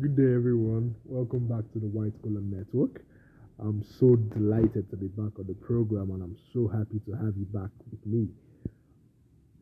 [0.00, 0.96] Good day, everyone.
[1.04, 3.04] Welcome back to the White Collar Network.
[3.60, 7.34] I'm so delighted to be back on the program, and I'm so happy to have
[7.36, 8.26] you back with me.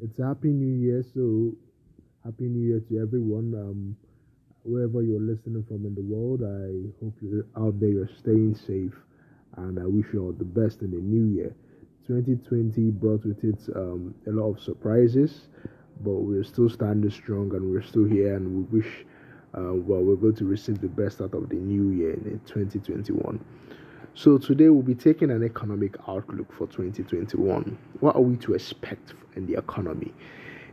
[0.01, 1.53] It's a Happy New Year, so
[2.25, 3.53] Happy New Year to everyone.
[3.55, 3.97] Um,
[4.63, 8.97] wherever you're listening from in the world, I hope you're out there, you're staying safe,
[9.59, 11.55] and I wish you all the best in the new year.
[12.07, 15.49] 2020 brought with it um, a lot of surprises,
[16.01, 19.05] but we're still standing strong and we're still here, and we wish
[19.57, 23.45] uh, well, we're going to receive the best out of the new year in 2021.
[24.15, 27.79] So, today we'll be taking an economic outlook for 2021.
[28.01, 30.13] What are we to expect in the economy?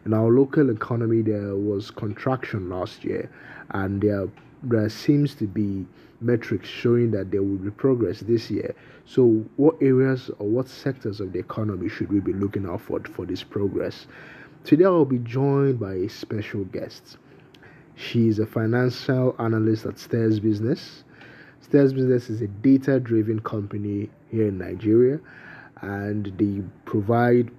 [0.06, 3.30] In our local economy, there was contraction last year,
[3.72, 4.30] and there,
[4.64, 5.86] there seems to be
[6.22, 8.74] metrics showing that there will be progress this year.
[9.06, 13.02] So, what areas or what sectors of the economy should we be looking out for
[13.02, 14.08] for this progress?
[14.64, 17.18] Today, I'll be joined by a special guest.
[18.00, 21.04] She is a financial analyst at Stears Business.
[21.60, 25.20] Stears Business is a data driven company here in Nigeria
[25.82, 27.52] and they provide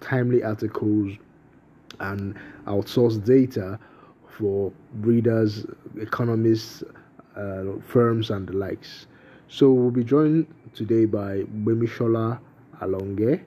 [0.00, 1.14] timely articles
[1.98, 3.76] and outsource data
[4.28, 6.84] for readers, economists,
[7.34, 9.08] uh, firms, and the likes.
[9.48, 12.38] So we'll be joined today by Bemisola
[12.80, 13.42] Alonge,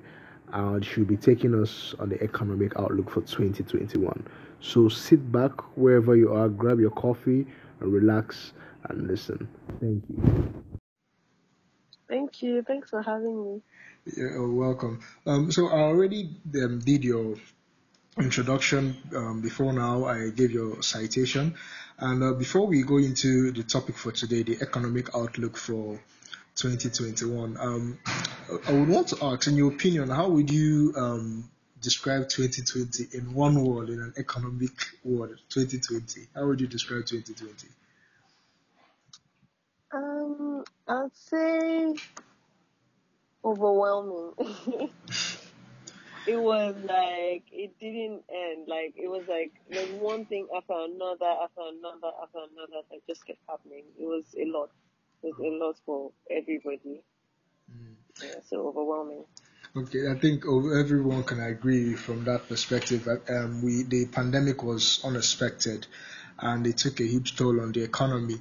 [0.52, 4.28] and she'll be taking us on the economic outlook for 2021.
[4.62, 7.48] So sit back wherever you are, grab your coffee,
[7.80, 8.54] and relax
[8.90, 9.48] and listen.
[9.80, 10.54] Thank you.
[12.08, 12.62] Thank you.
[12.62, 13.62] Thanks for having me.
[14.16, 15.02] You're welcome.
[15.26, 17.36] Um, so I already um, did your
[18.18, 20.06] introduction um, before now.
[20.06, 21.56] I gave your citation.
[21.98, 26.00] And uh, before we go into the topic for today, the economic outlook for
[26.56, 28.00] 2021, um,
[28.68, 31.50] I would want to ask, in your opinion, how would you um,
[31.82, 34.72] describe 2020 in one word, in an economic
[35.04, 36.28] word, 2020?
[36.36, 37.68] How would you describe 2020?
[39.94, 41.96] Um, I'd say
[43.44, 44.34] overwhelming.
[46.28, 48.68] it was like it didn't end.
[48.68, 53.26] Like it was like there's one thing after another, after another, after another that just
[53.26, 53.84] kept happening.
[54.00, 54.70] It was a lot.
[55.24, 57.02] It was a lot for everybody.
[57.72, 57.96] Mm.
[58.24, 59.26] Yeah, so overwhelming.
[59.74, 63.06] Okay, I think everyone can agree from that perspective.
[63.06, 65.88] That um, we the pandemic was unexpected,
[66.40, 68.36] and it took a huge toll on the economy.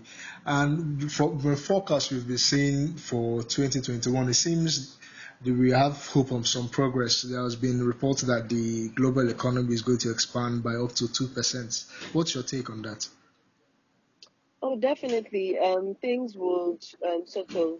[0.45, 4.97] And for the forecast we've been seeing for 2021, it seems
[5.43, 7.23] that we have hope of some progress.
[7.23, 11.07] There has been reports that the global economy is going to expand by up to
[11.07, 11.85] two percent.
[12.13, 13.07] What's your take on that?
[14.61, 15.61] Oh, definitely.
[15.61, 17.79] Um, things would um, sort of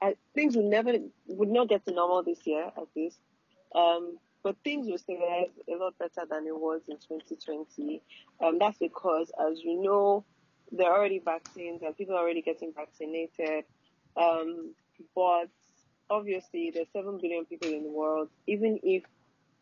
[0.00, 0.92] I, things will never
[1.26, 3.18] would not get to normal this year at least.
[3.74, 8.00] Um, but things will stabilize a lot better than it was in 2020.
[8.40, 10.24] Um, that's because, as you know,
[10.70, 13.64] there are already vaccines and people are already getting vaccinated.
[14.16, 14.74] Um,
[15.14, 15.48] but
[16.08, 18.28] obviously, there's 7 billion people in the world.
[18.46, 19.02] Even if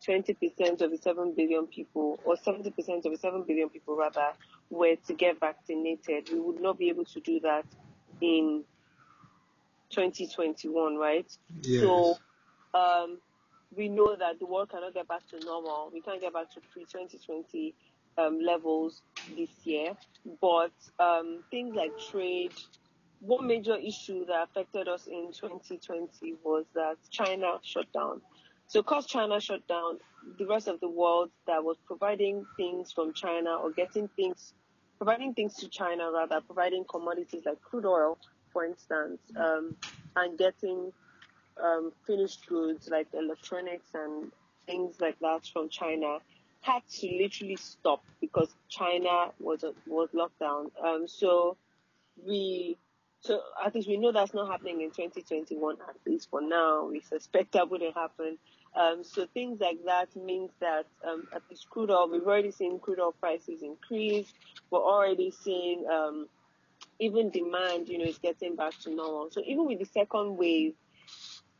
[0.07, 4.31] 20% of the 7 billion people, or 70% of the 7 billion people rather,
[4.69, 7.65] were to get vaccinated, we would not be able to do that
[8.21, 8.63] in
[9.89, 11.25] 2021, right?
[11.61, 11.81] Yes.
[11.81, 12.17] So
[12.73, 13.19] um,
[13.75, 15.89] we know that the world cannot get back to normal.
[15.93, 17.73] We can't get back to pre 2020
[18.17, 19.01] um, levels
[19.35, 19.93] this year.
[20.41, 22.53] But um, things like trade,
[23.19, 28.21] one major issue that affected us in 2020 was that China shut down.
[28.67, 29.99] So, because China shut down,
[30.37, 34.53] the rest of the world that was providing things from China or getting things,
[34.97, 38.17] providing things to China rather, providing commodities like crude oil
[38.57, 39.75] for instance, um,
[40.15, 40.91] and getting
[41.63, 44.31] um, finished goods like electronics and
[44.65, 46.17] things like that from China
[46.61, 50.71] had to literally stop because China was was locked down.
[50.83, 51.55] Um, so
[52.25, 52.77] we,
[53.21, 55.75] so at least we know that's not happening in 2021.
[55.87, 58.39] At least for now, we suspect that wouldn't happen.
[58.75, 62.79] Um, so things like that means that um, at least crude oil, we've already seen
[62.79, 64.33] crude oil prices increase.
[64.71, 66.27] We're already seeing um,
[66.99, 69.29] even demand, you know, is getting back to normal.
[69.31, 70.73] So even with the second wave,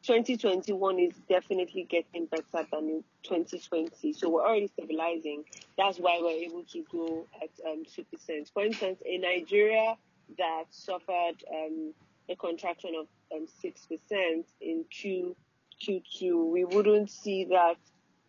[0.03, 4.13] 2021 is definitely getting better than in 2020.
[4.13, 5.43] So we're already stabilizing.
[5.77, 8.53] That's why we're able to grow at um, 2%.
[8.53, 9.95] For instance, in Nigeria
[10.37, 11.93] that suffered um,
[12.29, 15.35] a contraction of um, 6% in Q,
[15.81, 17.75] Q2, we wouldn't see that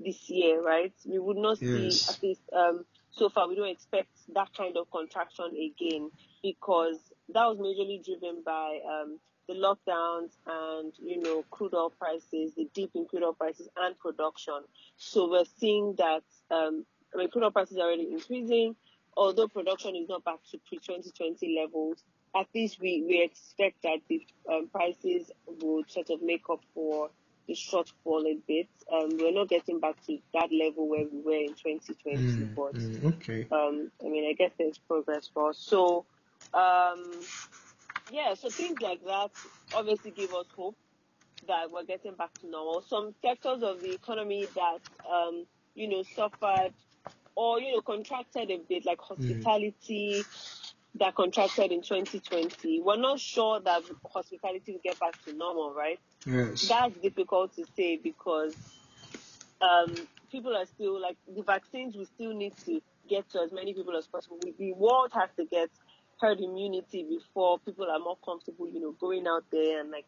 [0.00, 0.92] this year, right?
[1.06, 2.00] We would not yes.
[2.00, 2.84] see, at least um,
[3.18, 6.10] so far, we don't expect that kind of contraction again
[6.42, 6.98] because
[7.34, 9.18] that was majorly driven by um,
[9.48, 13.98] the lockdowns and you know crude oil prices, the dip in crude oil prices and
[13.98, 14.60] production.
[14.96, 16.84] So we're seeing that um,
[17.14, 18.76] I mean crude oil prices are already increasing.
[19.18, 22.04] although production is not back to pre-2020 levels,
[22.36, 25.30] at least we, we expect that the um, prices
[25.60, 27.10] would sort of make up for
[27.48, 28.68] the shortfall a bit.
[28.92, 32.76] Um, we're not getting back to that level where we were in 2020, Mm, but
[32.76, 33.46] mm, okay.
[33.52, 35.58] um, I mean, I guess there's progress for us.
[35.58, 36.06] So,
[36.54, 37.26] um,
[38.10, 39.30] yeah, so things like that
[39.72, 40.76] obviously give us hope
[41.46, 42.82] that we're getting back to normal.
[42.82, 44.80] Some sectors of the economy that,
[45.10, 46.74] um, you know, suffered
[47.36, 50.28] or, you know, contracted a bit, like hospitality
[50.96, 52.80] that contracted in 2020.
[52.80, 53.82] We're not sure that
[54.12, 55.98] hospitality will get back to normal, right?
[56.26, 56.68] Yes.
[56.68, 58.54] That's difficult to say because
[59.60, 59.94] um,
[60.30, 61.96] people are still like the vaccines.
[61.96, 64.38] We still need to get to as many people as possible.
[64.42, 65.70] We, the world has to get
[66.20, 70.06] herd immunity before people are more comfortable, you know, going out there and like,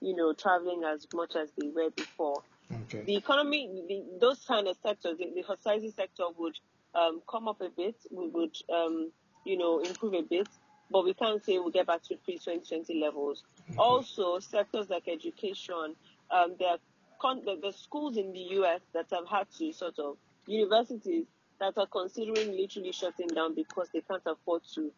[0.00, 2.42] you know, traveling as much as they were before.
[2.72, 3.02] Okay.
[3.02, 6.54] The economy, the, those kind of sectors, the, the hospitality sector would
[6.94, 7.96] um, come up a bit.
[8.10, 9.10] We would, um,
[9.48, 10.46] you know, improve a bit,
[10.90, 13.42] but we can't say we'll get back to pre-2020 levels.
[13.78, 15.96] Also, sectors like education,
[16.30, 16.78] um, there are
[17.20, 20.16] con- the, the schools in the US that have had to sort of
[20.46, 21.24] universities
[21.60, 24.92] that are considering literally shutting down because they can't afford to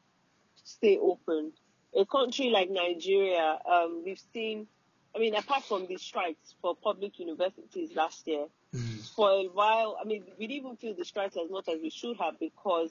[0.65, 1.53] stay open.
[1.97, 4.67] A country like Nigeria, um, we've seen,
[5.15, 9.15] I mean, apart from the strikes for public universities last year, Mm.
[9.17, 11.91] for a while, I mean, we didn't even feel the strikes as much as we
[11.91, 12.91] should have because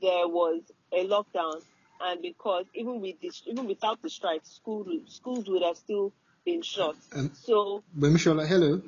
[0.00, 0.62] there was
[0.92, 1.62] a lockdown
[2.00, 6.12] and because even with this, even without the strikes, school, schools would have still
[6.44, 6.96] been shut.
[7.14, 8.82] Um, So, Bemishola, hello.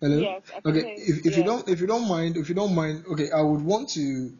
[0.00, 0.18] Hello.
[0.18, 0.94] Yes, okay.
[0.96, 3.62] If, if you don't if you don't mind if you don't mind okay I would
[3.62, 4.32] want to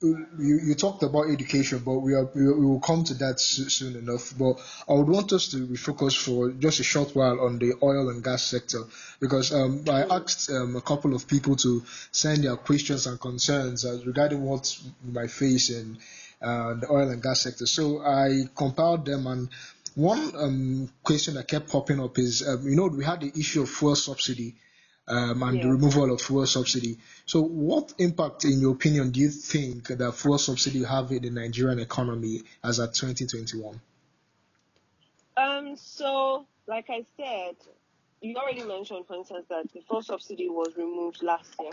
[0.00, 4.32] you, you talked about education but we are we, will come to that soon enough.
[4.38, 8.08] But I would want us to refocus for just a short while on the oil
[8.10, 8.84] and gas sector
[9.20, 13.84] because um, I asked um, a couple of people to send their questions and concerns
[14.06, 15.98] regarding what might face in
[16.40, 17.66] uh, the oil and gas sector.
[17.66, 19.48] So I compiled them and
[19.96, 23.62] one um, question that kept popping up is, um, you know, we had the issue
[23.62, 24.54] of fuel subsidy
[25.08, 26.98] um, and the removal of fuel subsidy.
[27.26, 31.30] So, what impact, in your opinion, do you think that fuel subsidy have in the
[31.30, 33.80] Nigerian economy as at 2021?
[35.36, 37.56] Um, so, like I said,
[38.20, 41.70] you already mentioned, for instance, that the fuel subsidy was removed last year.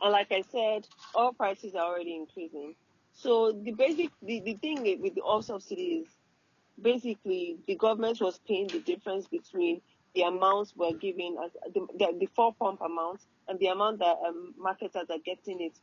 [0.00, 0.86] And like I said,
[1.16, 2.74] oil prices are already increasing.
[3.14, 6.08] So the basic, the, the thing with the oil subsidy is
[6.80, 9.80] basically the government was paying the difference between
[10.14, 14.16] the amounts we're giving as the, the, the four pump amounts and the amount that
[14.26, 15.78] um, marketers are getting it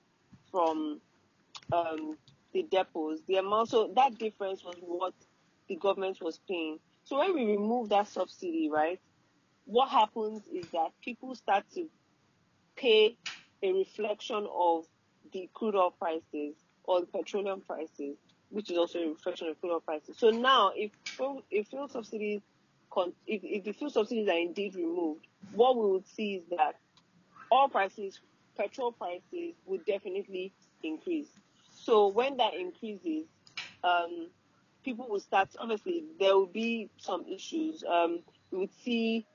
[0.51, 1.01] from
[1.73, 2.17] um,
[2.53, 3.21] the depots.
[3.27, 5.15] The amount, so that difference was what
[5.69, 6.79] the government was paying.
[7.05, 8.99] So when we remove that subsidy, right,
[9.65, 11.89] what happens is that people start to
[12.77, 13.17] pay
[13.63, 14.85] a reflection of
[15.33, 18.17] the crude oil prices or the petroleum prices,
[18.49, 20.17] which is also a reflection of crude oil prices.
[20.19, 22.43] So now, if fuel- if fuel subsidies,
[22.95, 26.75] con- if, if the fuel subsidies are indeed removed, what we would see is that
[27.53, 28.21] oil prices,
[28.57, 30.53] petrol prices would definitely
[30.83, 31.29] increase.
[31.75, 33.27] So when that increases,
[33.83, 34.29] um,
[34.85, 35.49] people will start.
[35.59, 37.83] Obviously, there will be some issues.
[37.89, 39.27] Um, we would see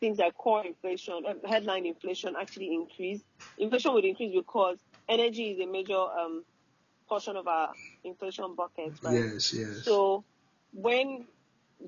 [0.00, 3.22] things like core inflation, uh, headline inflation actually increase.
[3.58, 4.78] Inflation would increase because
[5.08, 6.44] energy is a major um,
[7.08, 7.74] portion of our
[8.04, 9.14] inflation bucket, right?
[9.14, 9.84] Yes, yes.
[9.84, 10.24] So
[10.72, 11.26] when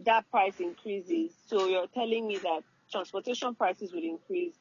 [0.05, 4.55] that price increases, so you're telling me that transportation prices will increase,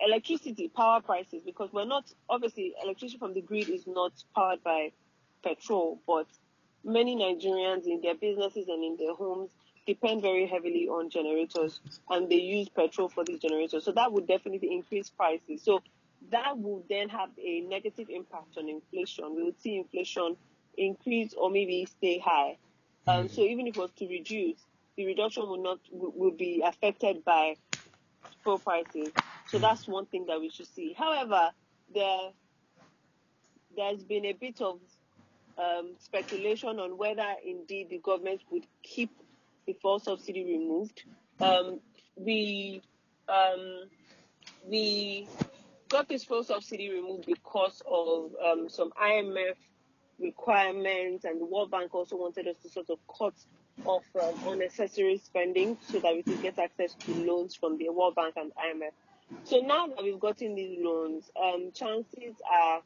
[0.00, 4.92] electricity, power prices, because we're not, obviously, electricity from the grid is not powered by
[5.42, 6.26] petrol, but
[6.84, 9.50] many Nigerians in their businesses and in their homes
[9.86, 13.84] depend very heavily on generators and they use petrol for these generators.
[13.84, 15.62] So that would definitely increase prices.
[15.62, 15.82] So
[16.30, 19.34] that would then have a negative impact on inflation.
[19.34, 20.36] We would see inflation
[20.76, 22.58] increase or maybe stay high.
[23.06, 24.58] Um, so even if it was to reduce,
[24.96, 27.56] the reduction will not will, will be affected by
[28.42, 29.12] fuel prices.
[29.48, 30.94] So that's one thing that we should see.
[30.96, 31.50] However,
[31.94, 32.30] there
[33.76, 34.78] there's been a bit of
[35.58, 39.10] um, speculation on whether indeed the government would keep
[39.66, 41.04] the fuel subsidy removed.
[41.40, 41.80] Um,
[42.16, 42.82] we
[43.28, 43.84] um,
[44.66, 45.26] we
[45.88, 49.56] got this fuel subsidy removed because of um, some IMF
[50.22, 53.34] requirements, and the World Bank also wanted us to sort of cut
[53.84, 58.14] off um, unnecessary spending so that we could get access to loans from the World
[58.14, 58.92] Bank and IMF.
[59.44, 62.82] So now that we've gotten these loans, um, chances are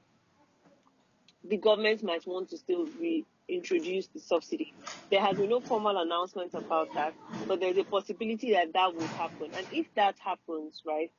[1.45, 4.75] the government might want to still reintroduce the subsidy.
[5.11, 7.15] There has been no formal announcement about that,
[7.47, 9.51] but there's a possibility that that would happen.
[9.57, 11.11] And if that happens, right,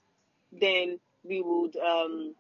[0.52, 2.36] then we would um,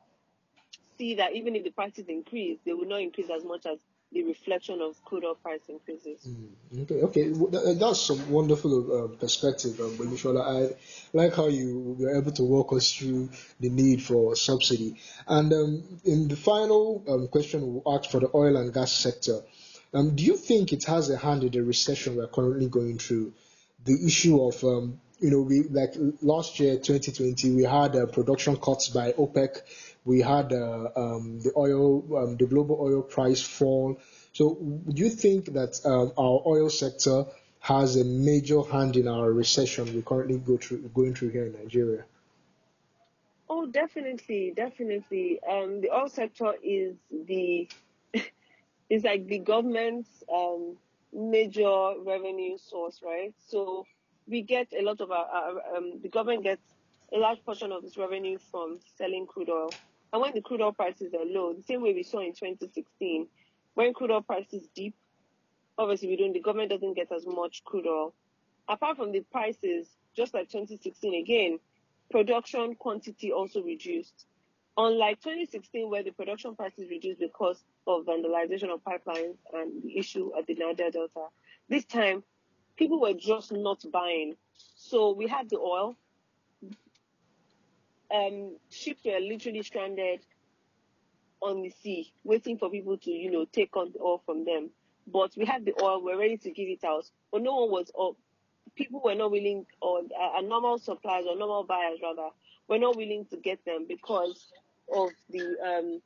[0.97, 3.77] see that even if the prices increase, they will not increase as much as
[4.11, 6.25] the reflection of crude oil price increases.
[6.27, 10.69] Mm, okay, okay, that's some wonderful uh, perspective, um, I
[11.13, 14.95] like how you were able to walk us through the need for subsidy.
[15.27, 19.41] And um, in the final um, question we asked for the oil and gas sector,
[19.93, 23.33] um, do you think it has a hand in the recession we're currently going through?
[23.83, 28.55] The issue of um, you know, we like last year, 2020, we had uh, production
[28.57, 29.61] cuts by OPEC
[30.07, 33.99] we had uh, um, the oil, um, the global oil price fall.
[34.31, 37.25] So, do you think that um, our oil sector
[37.59, 41.53] has a major hand in our recession we currently go through, going through here in
[41.53, 42.05] Nigeria?
[43.49, 45.39] Oh, definitely, definitely.
[45.43, 47.67] Um, the oil sector is the
[48.89, 50.77] is like the government's um,
[51.13, 53.33] major revenue source, right?
[53.49, 53.85] So
[54.25, 56.61] we get a lot of our, our um, the government gets
[57.13, 59.71] a large portion of its revenue from selling crude oil.
[60.13, 63.27] And when the crude oil prices are low, the same way we saw in 2016,
[63.73, 64.93] when crude oil prices dip,
[65.77, 68.13] obviously we don't, the government doesn't get as much crude oil.
[68.67, 71.59] Apart from the prices, just like 2016 again,
[72.09, 74.25] production quantity also reduced.
[74.77, 80.31] Unlike 2016, where the production prices reduced because of vandalization of pipelines and the issue
[80.37, 81.27] at the Niger Delta,
[81.67, 82.23] this time
[82.77, 84.35] people were just not buying.
[84.75, 85.97] So we had the oil,
[88.13, 90.25] um, ships were literally stranded
[91.41, 94.69] on the sea, waiting for people to, you know, take on the oil from them.
[95.05, 97.91] But we had the oil, we're ready to give it out, but no one was
[97.99, 98.15] up.
[98.75, 102.29] People were not willing, or uh, normal suppliers or normal buyers rather,
[102.67, 104.51] were not willing to get them because
[104.93, 106.01] of the um,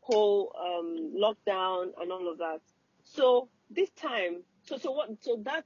[0.00, 2.60] whole um, lockdown and all of that.
[3.04, 5.10] So this time, so so what?
[5.20, 5.64] So that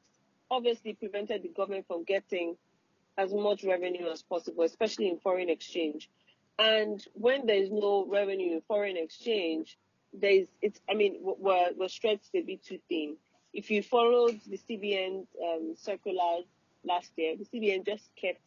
[0.51, 2.57] obviously prevented the government from getting
[3.19, 6.09] as much revenue as possible, especially in foreign exchange.
[6.59, 9.79] And when there's no revenue in foreign exchange,
[10.13, 13.17] there's it's I mean we're we're stretched a bit too thin.
[13.55, 16.45] If you followed the CBN um, circulars
[16.85, 18.41] last year, the CBN just kept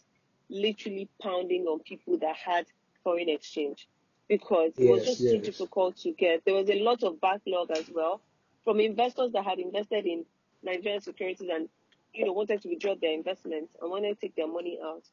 [0.49, 2.65] literally pounding on people that had
[3.03, 3.87] foreign exchange
[4.27, 5.33] because it was just yes.
[5.33, 6.43] too difficult to get.
[6.45, 8.21] There was a lot of backlog as well
[8.63, 10.25] from investors that had invested in
[10.63, 11.69] Nigerian securities and
[12.15, 15.03] you know, wanted to withdraw their investments and wanted to take their money out,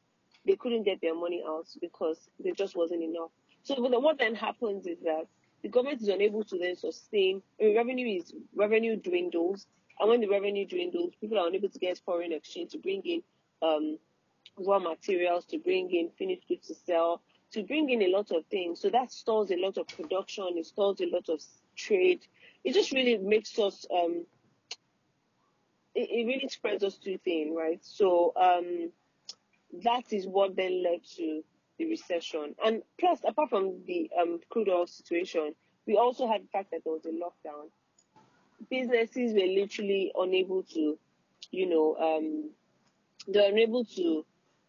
[0.45, 3.31] they couldn't get their money out because there just wasn't enough.
[3.63, 5.25] So what then happens is that
[5.61, 7.41] the government is unable to then sustain.
[7.59, 9.65] I mean, revenue is revenue dwindles,
[9.99, 13.23] and when the revenue dwindles, people are unable to get foreign exchange to bring in
[13.61, 13.97] um,
[14.57, 18.45] raw materials, to bring in finished goods to sell, to bring in a lot of
[18.47, 18.81] things.
[18.81, 21.41] So that stalls a lot of production, it stalls a lot of
[21.75, 22.25] trade.
[22.65, 24.25] It just really makes us um,
[25.95, 27.79] it, it really spreads us too thin, right?
[27.83, 28.91] So um,
[29.83, 31.43] that is what then led to
[31.77, 32.55] the recession.
[32.63, 35.53] And plus, apart from the um, crude oil situation,
[35.85, 37.69] we also had the fact that there was a lockdown.
[38.69, 40.97] Businesses were literally unable to,
[41.51, 42.49] you know, um,
[43.27, 44.25] they were unable to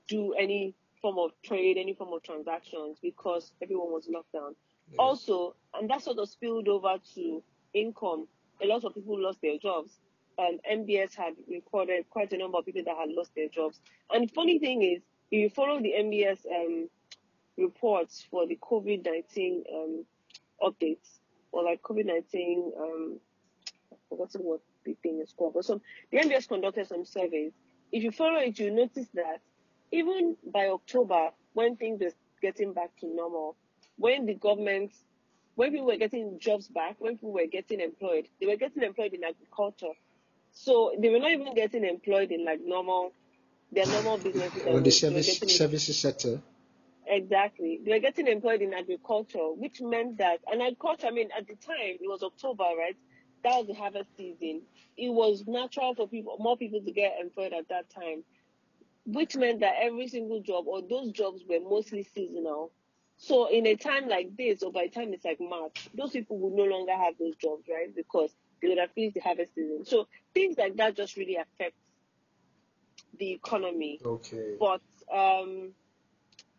[0.09, 4.55] do any form of trade, any form of transactions because everyone was locked down.
[4.99, 8.27] Also, and that sort of spilled over to income.
[8.63, 9.99] A lot of people lost their jobs
[10.39, 13.81] um, NBS had recorded quite a number of people that had lost their jobs.
[14.11, 16.89] And the funny thing is, if you follow the NBS um,
[17.57, 20.05] reports for the COVID 19 um,
[20.63, 21.19] updates,
[21.53, 23.21] or like COVID 19, um,
[24.13, 27.53] I've what the thing is called, but some, the NBS conducted some surveys.
[27.91, 29.41] If you follow it, you notice that
[29.93, 32.13] even by October, when things were
[32.43, 33.57] getting back to normal,
[33.97, 34.93] when the government
[35.55, 39.15] when people were getting jobs back, when people were getting employed, they were getting employed
[39.15, 39.93] in agriculture.
[40.55, 43.13] So they were not even getting employed in like normal,
[43.73, 44.63] their normal businesses.
[44.67, 46.41] Or the service, services sector.
[47.07, 47.81] Exactly.
[47.85, 51.55] They were getting employed in agriculture, which meant that, and agriculture, I mean, at the
[51.55, 52.97] time, it was October, right?
[53.43, 54.63] That was the harvest season.
[54.97, 58.25] It was natural for people, more people to get employed at that time,
[59.05, 62.73] which meant that every single job or those jobs were mostly seasonal.
[63.19, 66.39] So in a time like this, or by the time it's like March, those people
[66.39, 67.95] would no longer have those jobs, right?
[67.95, 68.31] Because
[68.65, 69.85] they would have finished the harvest season.
[69.85, 71.75] So things like that just really affect
[73.19, 74.01] the economy.
[74.05, 74.55] Okay.
[74.59, 74.81] But
[75.13, 75.73] um,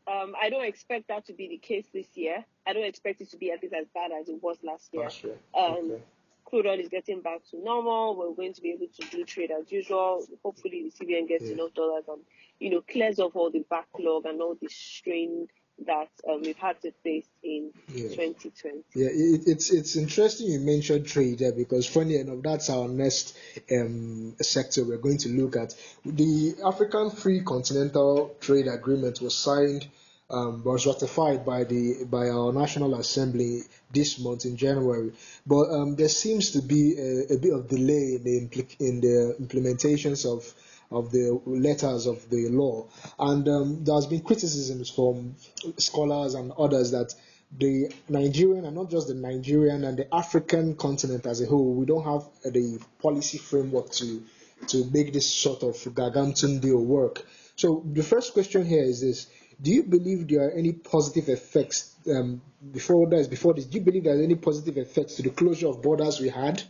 [0.08, 2.46] um, I don't expect that to be the case this year.
[2.68, 5.04] I don't expect it to be at least as bad as it was last year.
[5.04, 5.38] Last year.
[5.58, 6.04] Um, okay.
[6.46, 8.16] Crude oil is getting back to normal.
[8.16, 10.24] We're going to be able to do trade as usual.
[10.44, 12.22] Hopefully, the CBN gets enough dollars and
[12.60, 15.48] you know clears off all the backlog and all the strain
[15.86, 18.10] that um, we've had to face in yeah.
[18.10, 18.84] 2020.
[18.94, 23.38] Yeah, it, it's it's interesting you mentioned trade there because funny enough, that's our next
[23.72, 25.76] um, sector we're going to look at.
[26.06, 29.88] The African Free Continental Trade Agreement was signed
[30.30, 33.62] um, was ratified by the by our National Assembly
[33.94, 35.12] this month in January.
[35.46, 39.02] But um, there seems to be a, a, bit of delay in the, impl- in
[39.02, 40.52] the implementations of
[40.92, 42.88] of the letters of the law,
[43.20, 45.36] and um, there has been criticisms from
[45.78, 47.14] scholars and others that
[47.58, 51.86] the Nigerian and not just the Nigerian and the African continent as a whole, we
[51.86, 52.24] don't have
[52.54, 54.24] the policy framework to
[54.68, 57.26] to make this sort of gargantuan deal work.
[57.56, 59.28] So the first question here is this:
[59.62, 63.28] Do you believe there are any positive effects um, before this?
[63.28, 66.20] Before this, do you believe there are any positive effects to the closure of borders
[66.20, 66.62] we had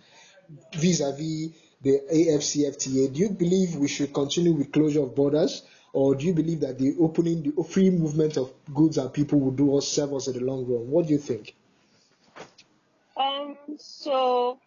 [0.73, 1.51] vis-a-vis
[1.81, 3.13] the AFCFTA?
[3.13, 5.63] Do you believe we should continue with closure of borders,
[5.93, 9.51] or do you believe that the opening, the free movement of goods and people will
[9.51, 10.89] do us serve us in the long run?
[10.89, 11.55] What do you think?
[13.17, 13.57] Um.
[13.77, 14.59] So,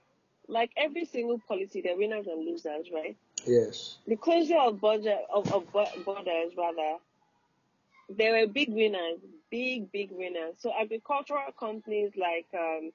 [0.48, 3.16] like every single policy, there are winners and losers, right?
[3.46, 3.98] Yes.
[4.06, 6.96] The closure of border of, of borders, rather,
[8.08, 10.56] there were big winners, big big winners.
[10.58, 12.90] So agricultural companies like um,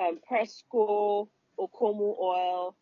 [0.00, 2.74] um, Presco, Okomu Oil,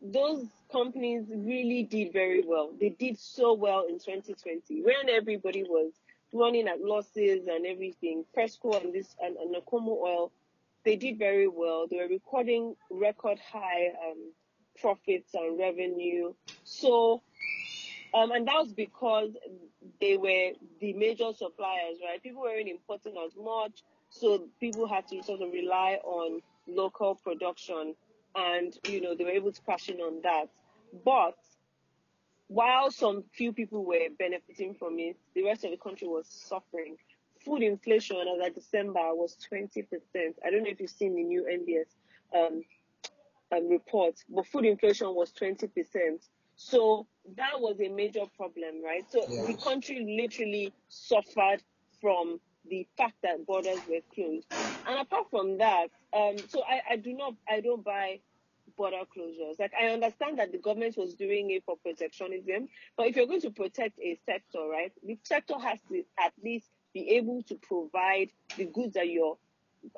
[0.00, 2.70] those companies really did very well.
[2.78, 5.92] They did so well in 2020 when everybody was
[6.32, 8.24] running at losses and everything.
[8.36, 10.32] Presco and this and, and Okomu Oil,
[10.84, 11.86] they did very well.
[11.88, 14.32] They were recording record high um,
[14.80, 16.32] profits and revenue.
[16.64, 17.22] So,
[18.14, 19.30] um, and that was because
[20.00, 22.22] they were the major suppliers, right?
[22.22, 27.94] People weren't importing as much, so people had to sort of rely on local production,
[28.36, 30.46] and you know they were able to cash in on that.
[31.04, 31.36] But
[32.48, 36.96] while some few people were benefiting from it, the rest of the country was suffering.
[37.44, 39.84] Food inflation as of December was 20%.
[40.44, 41.86] I don't know if you've seen the new NBS
[42.34, 42.62] um,
[43.54, 45.70] um, report, but food inflation was 20%.
[46.56, 47.06] So
[47.36, 49.04] that was a major problem, right?
[49.10, 49.46] So yes.
[49.46, 51.62] the country literally suffered
[52.00, 54.46] from the fact that borders were closed.
[54.86, 58.20] And apart from that, um, so I, I do not, I don't buy
[58.76, 59.58] border closures.
[59.58, 63.40] Like I understand that the government was doing it for protectionism, but if you're going
[63.42, 68.30] to protect a sector, right, the sector has to at least be able to provide
[68.56, 69.36] the goods that you're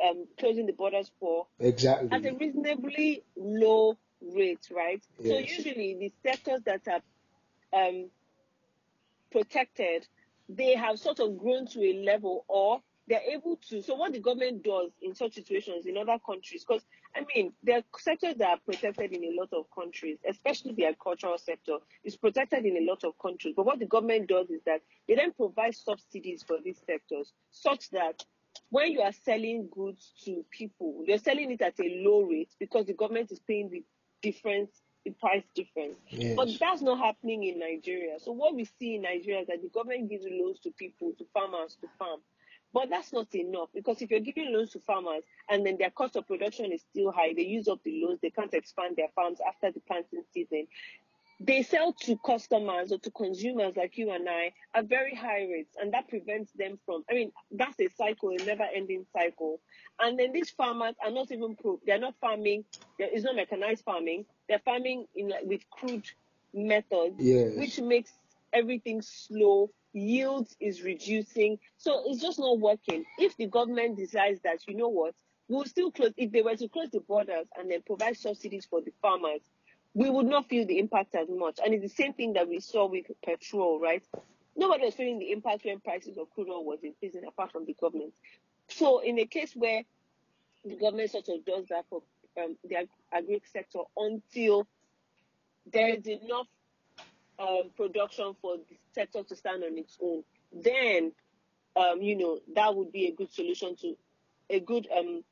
[0.04, 3.96] um, closing the borders for exactly at a reasonably low
[4.35, 5.02] rate, right?
[5.18, 5.33] Yes.
[5.33, 7.00] So usually the sectors that are
[7.72, 8.11] um,
[9.30, 10.06] protected,
[10.56, 13.82] they have sort of grown to a level or they're able to.
[13.82, 16.84] So what the government does in such situations in other countries, because
[17.14, 20.86] I mean, there are sectors that are protected in a lot of countries, especially the
[20.86, 23.54] agricultural sector is protected in a lot of countries.
[23.56, 27.90] But what the government does is that they then provide subsidies for these sectors such
[27.90, 28.24] that
[28.70, 32.86] when you are selling goods to people, you're selling it at a low rate because
[32.86, 33.82] the government is paying the
[34.22, 34.70] difference,
[35.04, 35.96] the price difference.
[36.08, 36.36] Yes.
[36.36, 38.18] But that's not happening in Nigeria.
[38.18, 41.24] So what we see in Nigeria is that the government gives loans to people, to
[41.32, 42.20] farmers, to farm.
[42.72, 46.14] But that's not enough because if you're giving loans to farmers and then their cost
[46.14, 49.38] of production is still high, they use up the loans, they can't expand their farms
[49.46, 50.68] after the planting season
[51.40, 55.74] they sell to customers or to consumers like you and I at very high rates,
[55.81, 57.03] and that prevents them from.
[57.11, 59.59] I mean, that's a cycle, a never-ending cycle.
[59.98, 61.81] And then these farmers are not even pro.
[61.87, 62.64] They're not farming.
[62.98, 64.26] It's not mechanized farming.
[64.48, 66.05] They're farming in with crude
[66.53, 67.57] methods, yes.
[67.57, 68.12] which makes
[68.53, 69.70] everything slow.
[69.92, 73.05] Yields is reducing, so it's just not working.
[73.18, 75.14] If the government decides that you know what,
[75.48, 76.12] we'll still close.
[76.16, 79.40] If they were to close the borders and then provide subsidies for the farmers,
[79.94, 81.59] we would not feel the impact as much.
[81.64, 84.03] And it's the same thing that we saw with petrol, right?
[84.57, 87.74] Nobody was feeling the impact when prices of crude oil was increasing apart from the
[87.81, 88.14] government.
[88.68, 89.83] So in a case where
[90.64, 92.03] the government sort of does that for
[92.38, 94.66] um, the ag- agri sector until
[95.72, 96.46] there is enough
[97.38, 100.22] um, production for the sector to stand on its own,
[100.53, 101.12] then
[101.76, 103.96] um, you know that would be a good solution to
[104.50, 105.22] a good um,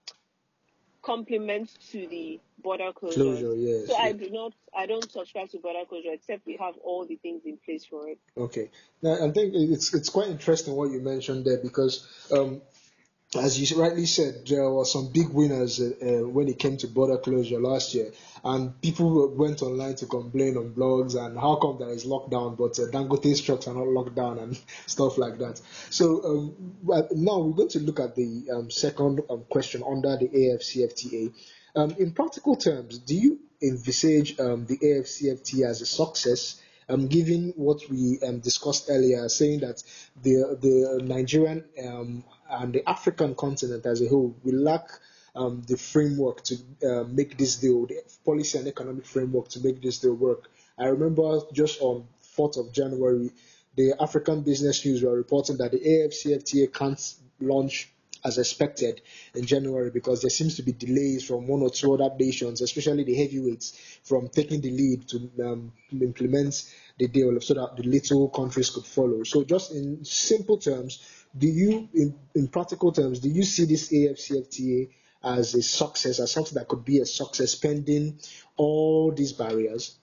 [1.03, 3.21] complement to the border closure.
[3.21, 3.87] Closure, yes.
[3.87, 7.17] So I do not, I don't subscribe to border closure except we have all the
[7.17, 8.19] things in place for it.
[8.37, 8.71] Okay.
[9.03, 12.63] Now I think it's it's quite interesting what you mentioned there because um,
[13.37, 16.87] as you rightly said, there were some big winners uh, uh, when it came to
[16.87, 18.11] border closure last year,
[18.43, 22.79] and people went online to complain on blogs and how come there is lockdown, but
[22.79, 25.61] uh, Dangote's trucks are not locked down and stuff like that.
[25.91, 26.77] So um,
[27.13, 31.35] now we're going to look at the um, second um, question under the AFCFTA.
[31.77, 36.63] Um, in practical terms, do you envisage um, the AFCFTA as a success?
[36.89, 39.83] Um, given what we um, discussed earlier, saying that
[40.23, 44.89] the the Nigerian um, and the African continent as a whole, we lack
[45.35, 49.81] um, the framework to uh, make this deal, the policy and economic framework to make
[49.83, 50.51] this deal work.
[50.79, 53.31] I remember just on 4th of January,
[53.77, 57.91] the African Business News were reporting that the AFCFTA can't launch
[58.25, 59.01] as expected
[59.35, 63.05] in January because there seems to be delays from one or two other nations, especially
[63.05, 66.65] the heavyweights, from taking the lead to um, implement
[66.99, 69.23] the deal so that the little countries could follow.
[69.23, 71.03] So, just in simple terms,
[71.37, 74.91] do you, in, in practical terms, do you see this AFCFTA
[75.23, 78.19] as a success, as something that could be a success pending
[78.57, 79.97] all these barriers?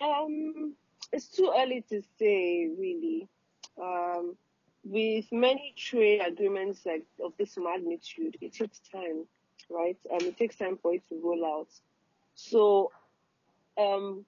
[0.00, 0.74] Um,
[1.12, 3.28] it's too early to say, really.
[3.80, 4.36] Um,
[4.84, 9.24] with many trade agreements like of this magnitude, it takes time,
[9.70, 9.96] right?
[10.12, 11.68] Um, it takes time for it to roll out.
[12.34, 12.92] So,
[13.78, 14.24] um,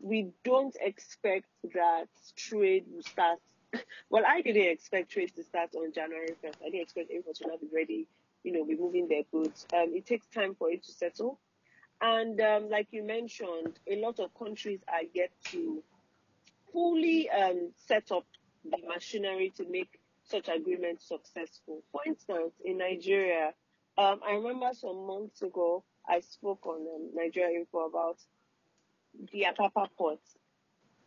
[0.00, 3.40] we don't expect that trade will start.
[4.10, 6.54] well, I didn't expect trade to start on January 1st.
[6.62, 8.06] I didn't expect everyone to not be ready,
[8.44, 9.66] you know, be moving their goods.
[9.74, 11.38] Um, it takes time for it to settle.
[12.00, 15.82] And um, like you mentioned, a lot of countries are yet to
[16.72, 18.24] fully um, set up
[18.70, 21.82] the machinery to make such agreements successful.
[21.92, 23.52] For instance, in Nigeria,
[23.96, 28.18] um, I remember some months ago I spoke on um, Nigeria Info about
[29.32, 30.20] the Apapa port.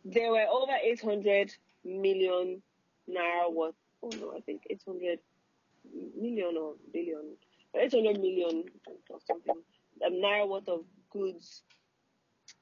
[0.04, 2.62] There were over 800 million
[3.08, 3.74] naira worth.
[4.02, 5.20] Oh no, I think 800
[6.20, 7.36] million or billion,
[7.74, 8.64] 800 million
[9.10, 9.54] or something
[10.04, 11.62] um, naira worth of goods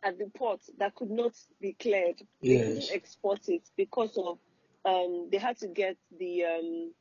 [0.02, 2.20] at the port that could not be cleared.
[2.42, 4.38] They couldn't export it because of
[4.84, 6.92] um, they had to get the um,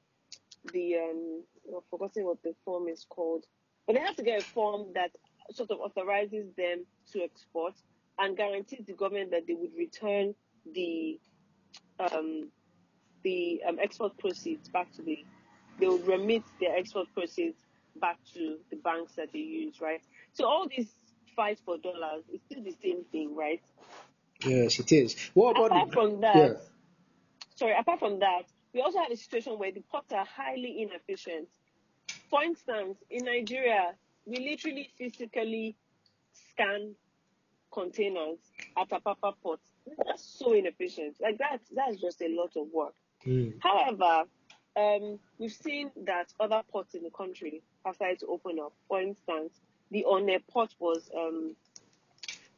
[0.73, 1.43] the um,
[1.75, 3.45] I've forgotten what the form is called,
[3.87, 5.11] but they had to get a form that
[5.51, 7.73] sort of authorizes them to export
[8.19, 10.35] and guarantees the government that they would return
[10.73, 11.19] the
[11.99, 12.49] um,
[13.23, 15.25] the um, export proceeds back to the
[15.79, 17.57] they would remit their export proceeds
[18.01, 20.01] back to the banks that they use, right?
[20.33, 20.87] So all this
[21.35, 23.61] fight for dollars is still the same thing, right?
[24.45, 25.15] Yes, it is.
[25.33, 26.53] What about Apart the, from that, yeah.
[27.59, 28.43] Sorry, apart from that,
[28.73, 31.49] we also have a situation where the ports are highly inefficient.
[32.29, 33.95] For instance, in Nigeria,
[34.25, 35.75] we literally physically
[36.31, 36.95] scan
[37.73, 38.37] containers
[38.77, 39.59] at Apapa port.
[40.05, 41.17] That's so inefficient.
[41.19, 42.93] Like that, that's just a lot of work.
[43.27, 43.55] Mm.
[43.61, 44.23] However,
[44.77, 48.71] um, we've seen that other ports in the country have started to open up.
[48.87, 49.59] For instance,
[49.91, 51.57] the Onne port was um,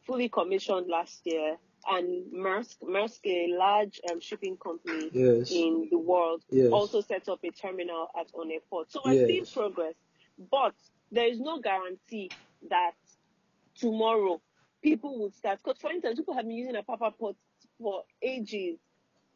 [0.05, 1.57] fully commissioned last year,
[1.89, 5.51] and Maersk, Maersk, a large um, shipping company Yes.
[5.51, 6.71] in the world, Yes.
[6.71, 8.91] also set up a terminal at Onne port.
[8.91, 9.51] So we're seeing Yes.
[9.53, 9.95] progress,
[10.51, 10.75] but
[11.11, 12.29] there is no guarantee
[12.69, 12.93] that
[13.75, 14.41] tomorrow
[14.81, 15.59] people would start.
[15.63, 17.35] Because, for instance, people have been using Apapa pot
[17.79, 18.79] for ages.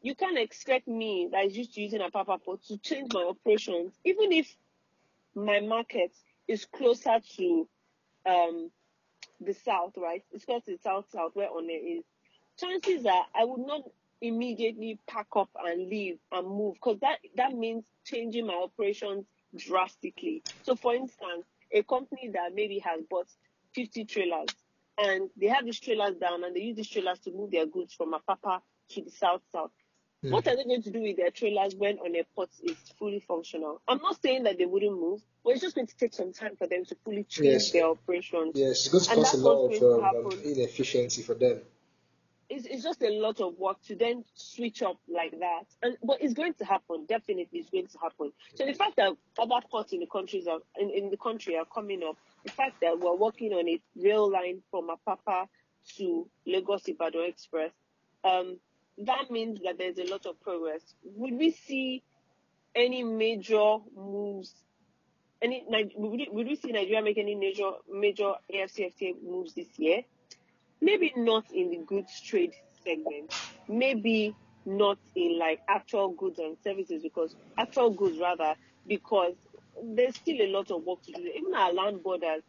[0.02, 3.94] You can't expect me that is used to using Apapa pot to change my operations,
[4.04, 4.54] even if
[5.34, 6.12] my market
[6.48, 7.68] is closer to
[8.24, 8.70] um,
[9.40, 10.22] the south, right?
[10.32, 12.04] It's close to the south south where Onne is.
[12.58, 13.82] Chances are I would not
[14.20, 20.42] immediately pack up and leave and move because that that means changing my operations drastically.
[20.62, 23.28] So, for instance, a company that maybe has bought
[23.74, 24.48] 50 trailers
[24.98, 27.94] and they have these trailers down and they use these trailers to move their goods
[27.94, 29.70] from Apapa to the south south.
[30.24, 30.30] Mm.
[30.30, 33.82] What are they going to do with their trailers when Onne port is fully functional?
[33.86, 36.56] I'm not saying that they wouldn't move, but it's just going to take some time
[36.56, 37.70] for them to fully change Yes.
[37.72, 38.52] their operations.
[38.54, 41.60] Yes, it's going to cause a lot of um, inefficiency for them.
[42.48, 45.64] It's, it's just a lot of work to then switch up like that.
[45.82, 47.06] And but it's going to happen.
[47.08, 48.32] Definitely, it's going to happen.
[48.54, 51.64] So the fact that other ports in the countries are in, in the country are
[51.64, 55.46] coming up, the fact that we're working on a rail line from Apapa
[55.96, 57.72] to Lagos Ibadan Express,
[58.24, 58.58] um,
[58.98, 60.82] that means that there's a lot of progress.
[61.04, 62.02] Would we see
[62.74, 64.54] any major moves?
[65.42, 70.02] Any would we, would we see Nigeria make any major major AFCFTA moves this year?
[70.80, 72.52] Maybe not in the goods trade
[72.84, 73.32] segment,
[73.68, 74.34] maybe
[74.64, 78.54] not in like actual goods and services because actual goods rather
[78.86, 79.34] because
[79.82, 81.20] there's still a lot of work to do.
[81.36, 82.42] Even our land borders,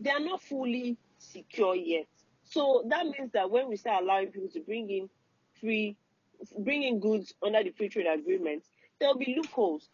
[0.00, 2.06] they are not fully secure yet.
[2.44, 5.08] So that means that when we start allowing people to bring in
[5.60, 5.96] free,
[6.58, 8.64] bring in goods under the free trade agreement,
[9.00, 9.88] there'll be loopholes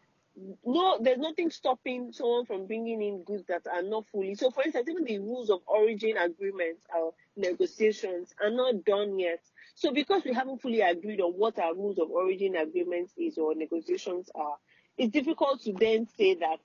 [0.64, 4.34] no, there's nothing stopping someone from bringing in goods that are not fully.
[4.34, 9.40] So, for instance, even the rules of origin agreements or negotiations are not done yet.
[9.74, 13.54] So, because we haven't fully agreed on what our rules of origin agreements is or
[13.54, 14.56] negotiations are,
[14.96, 16.58] it's difficult to then say that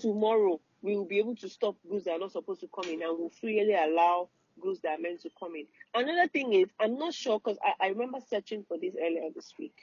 [0.00, 3.02] tomorrow we will be able to stop goods that are not supposed to come in
[3.02, 4.28] and will freely allow
[4.60, 5.66] goods that are meant to come in.
[5.94, 9.52] Another thing is, I'm not sure because I, I remember searching for this earlier this
[9.58, 9.74] week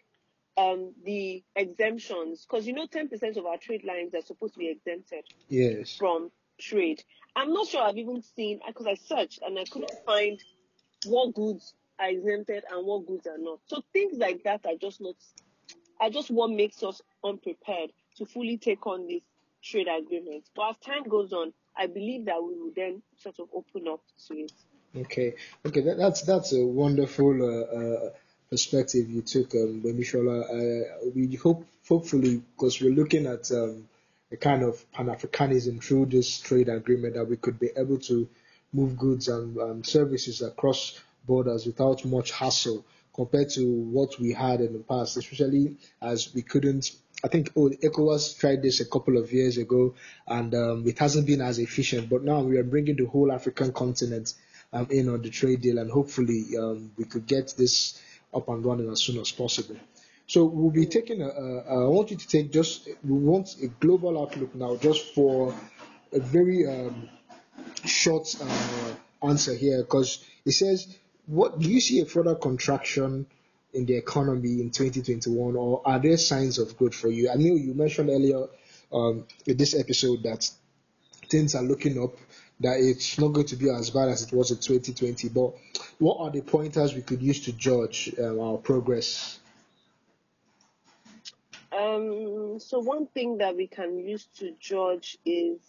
[0.59, 4.69] um, the exemptions, because you know 10% of our trade lines are supposed to be
[4.69, 5.95] exempted Yes.
[5.97, 7.01] from trade.
[7.35, 10.39] I'm not sure I've even seen, because I searched and I couldn't find
[11.05, 13.59] what goods are exempted and what goods are not.
[13.67, 15.15] So things like that are just not,
[16.01, 19.21] are just what makes us unprepared to fully take on this
[19.63, 20.43] trade agreement.
[20.55, 24.01] But as time goes on, I believe that we will then sort of open up
[24.27, 24.51] to it.
[24.95, 28.09] Okay, okay, that, that's that's a wonderful uh, uh,
[28.49, 30.43] perspective you took, um, Bemishola.
[30.43, 33.87] Uh, we hope, hopefully, because we're looking at um,
[34.31, 38.27] a kind of Pan Africanism through this trade agreement, that we could be able to
[38.73, 44.61] move goods and, and services across borders without much hassle compared to what we had
[44.61, 46.91] in the past, especially as we couldn't.
[47.23, 49.93] I think oh, ECOWAS tried this a couple of years ago,
[50.25, 52.09] and um, it hasn't been as efficient.
[52.09, 54.33] But now we are bringing the whole African continent
[54.71, 57.99] um, in on the trade deal, and hopefully um, we could get this
[58.33, 59.75] up and running as soon as possible.
[60.27, 63.67] So we'll be taking a, a, I want you to take just we want a
[63.67, 65.55] global outlook now, just for
[66.13, 67.09] a very um,
[67.85, 73.25] short uh, answer here, because it says, what do you see a further contraction?
[73.73, 77.29] in the economy in 2021, or are there signs of growth for you?
[77.29, 78.47] I know you mentioned earlier
[78.91, 80.49] um, in this episode that
[81.29, 82.15] things are looking up
[82.61, 85.29] that it's not going to be as bad as it was in 2020.
[85.29, 85.53] But
[85.99, 89.39] what are the pointers we could use to judge um, our progress?
[91.71, 95.59] Um, so one thing that we can use to judge is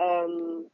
[0.00, 0.66] um,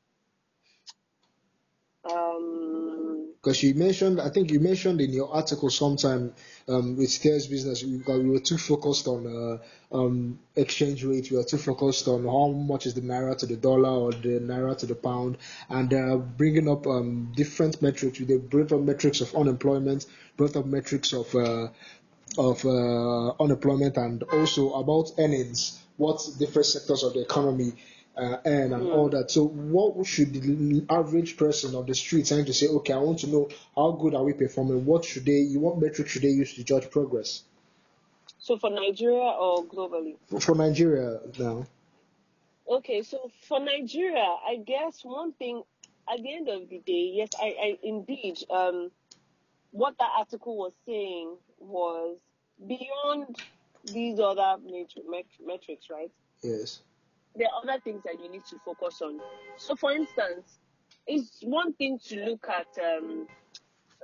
[2.05, 6.33] um, because you mentioned, I think you mentioned in your article sometime
[6.67, 11.31] um, with Stears Business, we, we were too focused on uh, um, exchange rate.
[11.31, 14.41] We were too focused on how much is the naira to the dollar or the
[14.41, 15.37] naira to the pound,
[15.69, 18.19] and uh, bringing up um, different metrics.
[18.19, 20.07] We brought up metrics of unemployment,
[20.39, 21.69] brought up metrics of uh,
[22.39, 25.81] of uh, unemployment, and also about earnings.
[25.99, 27.75] What different sectors of the economy
[28.17, 28.95] uh, earn and mm.
[28.95, 29.31] all that.
[29.31, 33.21] So, what should the average person of the street trying to say, okay, I want
[33.21, 34.85] to know how good are we performing?
[34.85, 37.43] What should they, what metric should they use to judge progress?
[38.39, 40.17] So, for Nigeria or globally?
[40.41, 41.67] For Nigeria now.
[42.69, 45.63] Okay, so for Nigeria, I guess one thing
[46.11, 48.91] at the end of the day, yes, I, I indeed, um,
[49.71, 52.17] what that article was saying was
[52.67, 53.37] beyond
[53.85, 54.57] these other
[55.45, 56.11] metrics, right?
[56.43, 56.81] Yes
[57.37, 59.21] there are other things that you need to focus on.
[59.57, 60.59] So, for instance,
[61.07, 63.27] it's one thing to look at um,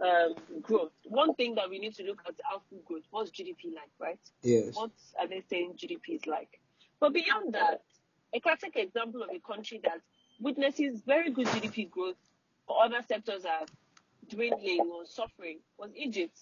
[0.03, 0.93] um, growth.
[1.05, 3.03] One thing that we need to look at is output growth.
[3.11, 4.19] What's GDP like, right?
[4.43, 4.75] Yes.
[4.75, 6.61] What are they saying GDP is like?
[6.99, 7.83] But beyond that,
[8.35, 10.01] a classic example of a country that
[10.41, 12.17] witnesses very good GDP growth,
[12.67, 13.67] but other sectors are
[14.29, 16.39] dwindling or suffering was Egypt.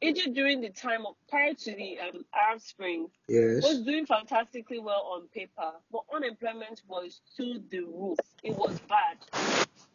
[0.00, 3.62] Egypt during the time of prior to the um, Arab Spring yes.
[3.64, 8.18] was doing fantastically well on paper, but unemployment was to the roof.
[8.44, 9.18] It was bad.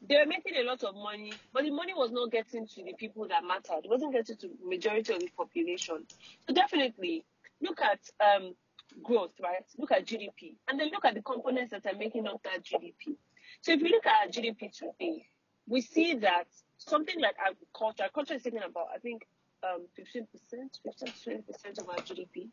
[0.08, 2.94] They were making a lot of money, but the money was not getting to the
[2.94, 3.86] people that mattered.
[3.86, 6.06] It wasn't getting to the majority of the population.
[6.48, 7.24] So definitely
[7.62, 8.56] look at um,
[9.02, 9.64] growth, right?
[9.78, 13.16] Look at GDP, and then look at the components that are making up that GDP.
[13.62, 15.28] So if you look at GDP today,
[15.68, 19.26] we see that something like agriculture, agriculture is taking about, I think,
[19.64, 22.50] um, 15%, 15 to 20% of our GDP.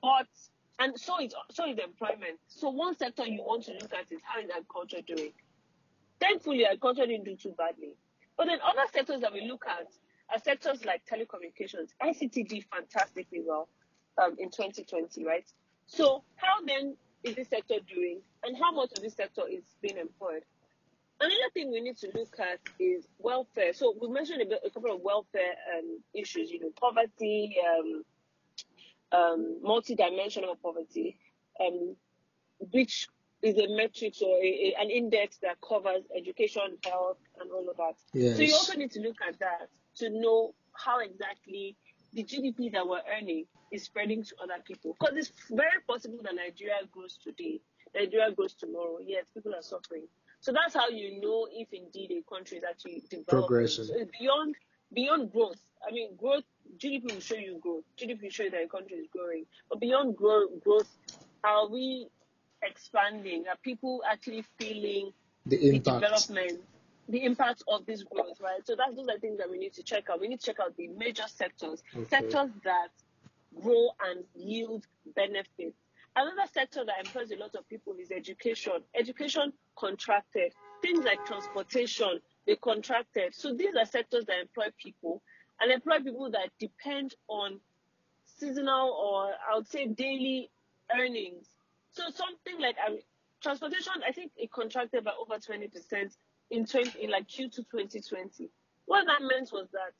[0.00, 0.26] But,
[0.78, 2.38] and so is, so is employment.
[2.48, 5.32] So one sector you want to look at is how is agriculture doing?
[6.20, 7.96] Thankfully, agriculture didn't do too badly.
[8.36, 9.86] But then other sectors that we look at
[10.32, 11.88] are sectors like telecommunications.
[12.02, 13.68] ICT did fantastically well
[14.22, 15.46] um, in 2020, right?
[15.86, 19.98] So how then is this sector doing and how much of this sector is being
[19.98, 20.42] employed?
[21.20, 23.72] Another thing we need to look at is welfare.
[23.74, 28.02] So we mentioned a, bit, a couple of welfare um, issues, you know, poverty, um,
[29.12, 31.18] um, multi-dimensional poverty,
[31.60, 31.94] um,
[32.72, 33.08] which
[33.42, 37.76] is a metric or a, a, an index that covers education, health, and all of
[37.76, 37.96] that.
[38.14, 38.36] Yes.
[38.36, 41.76] So you also need to look at that to know how exactly
[42.14, 44.96] the GDP that we're earning is spreading to other people.
[44.98, 47.60] Because it's very possible that Nigeria grows today,
[47.94, 48.98] Nigeria grows tomorrow.
[49.04, 50.06] Yes, people are suffering.
[50.40, 53.24] So that's how you know if indeed a country is actually developing.
[53.26, 53.84] Progressing.
[53.84, 54.56] So beyond
[54.92, 55.60] beyond growth.
[55.86, 56.44] I mean, growth
[56.78, 57.84] GDP will show you growth.
[57.98, 59.44] GDP will show you that a country is growing.
[59.68, 60.88] But beyond growth, growth,
[61.44, 62.08] are we
[62.62, 63.44] expanding?
[63.48, 65.12] Are people actually feeling
[65.46, 65.84] the, impact.
[65.84, 66.60] the development,
[67.08, 68.66] the impact of this growth, right?
[68.66, 70.20] So that's those are things that we need to check out.
[70.20, 72.08] We need to check out the major sectors, okay.
[72.08, 72.88] sectors that
[73.62, 75.76] grow and yield benefits
[76.16, 78.82] Another sector that employs a lot of people is education.
[78.98, 80.52] Education contracted.
[80.82, 83.34] Things like transportation, they contracted.
[83.34, 85.22] So these are sectors that employ people
[85.60, 87.60] and employ people that depend on
[88.24, 90.50] seasonal or I would say daily
[90.98, 91.46] earnings.
[91.92, 92.76] So something like
[93.42, 96.16] transportation, I think it contracted by over 20%
[96.50, 98.50] in 20, in like Q2 2020.
[98.86, 99.92] What that meant was that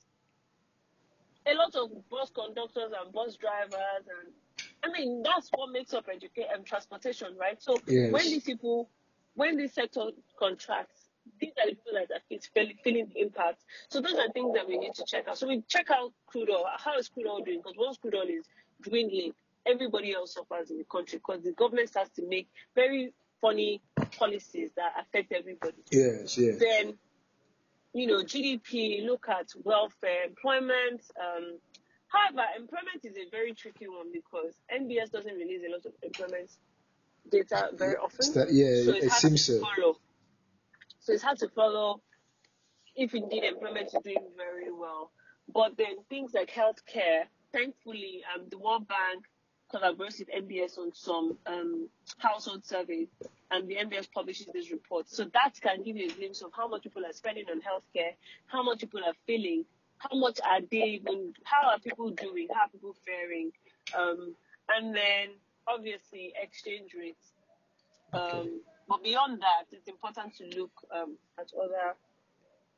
[1.51, 4.33] a lot of bus conductors and bus drivers and
[4.83, 7.62] I mean that's what makes up education and transportation, right?
[7.62, 8.12] So Yes.
[8.12, 8.88] when these people,
[9.35, 11.09] when this sector contracts,
[11.40, 13.62] these are the people that are feeling, feeling the impact.
[13.88, 15.38] So those are things that we need to check out.
[15.38, 16.64] So we check out crude oil.
[16.79, 17.59] How is crude oil doing?
[17.59, 18.47] Because once crude oil is
[18.83, 19.33] dwindling,
[19.66, 23.81] everybody else suffers in the country because the government starts to make very funny
[24.19, 26.59] policies that affect everybody Yes, yes.
[26.59, 26.95] then
[27.93, 31.03] you know GDP, look at welfare, employment.
[31.19, 31.59] Um,
[32.11, 36.51] however, employment is a very tricky one because NBS doesn't release a lot of employment
[37.31, 38.33] data very often.
[38.35, 39.61] That- yeah, so it's it hard seems to so.
[39.61, 39.96] follow.
[41.01, 42.03] So it's hard to follow
[42.96, 45.11] if indeed employment is doing very well.
[45.53, 49.25] But then things like healthcare, thankfully, um, the World Bank
[49.73, 53.09] collaborates with NBS on some um, household surveys,
[53.51, 55.09] and the NBS publishes this report.
[55.09, 58.14] So that can give you a glimpse of how much people are spending on healthcare,
[58.46, 59.64] how much people are feeling,
[60.01, 63.53] how much are they even, how are people doing, how are people faring,
[63.97, 64.35] um,
[64.69, 65.29] and then
[65.69, 67.33] obviously exchange rates.
[68.13, 71.95] Um, but beyond that, it's important to look um, at other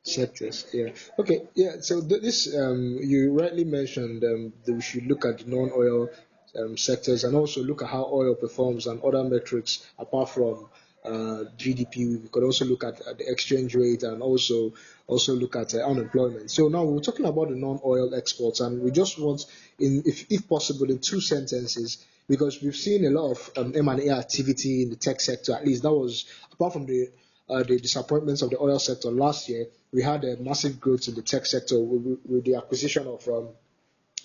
[0.03, 0.67] sectors.
[0.73, 0.89] Yeah.
[1.19, 1.43] Okay.
[1.55, 1.77] Yeah.
[1.81, 6.11] So th- this um, you rightly mentioned um, that we should look at non-oil
[6.59, 10.69] um, sectors and also look at how oil performs and other metrics apart from
[11.05, 12.23] uh, GDP.
[12.23, 14.73] We could also look at, at the exchange rate and also
[15.07, 16.51] also look at uh, unemployment.
[16.51, 19.45] So now we're talking about the non-oil exports, and we just want,
[19.79, 24.11] in if, if possible, in two sentences, because we've seen a lot of um, M&A
[24.11, 25.55] activity in the tech sector.
[25.55, 27.11] At least that was apart from the
[27.49, 29.67] uh, the disappointments of the oil sector last year.
[29.93, 33.49] We had a massive growth in the tech sector with, with the acquisition of um,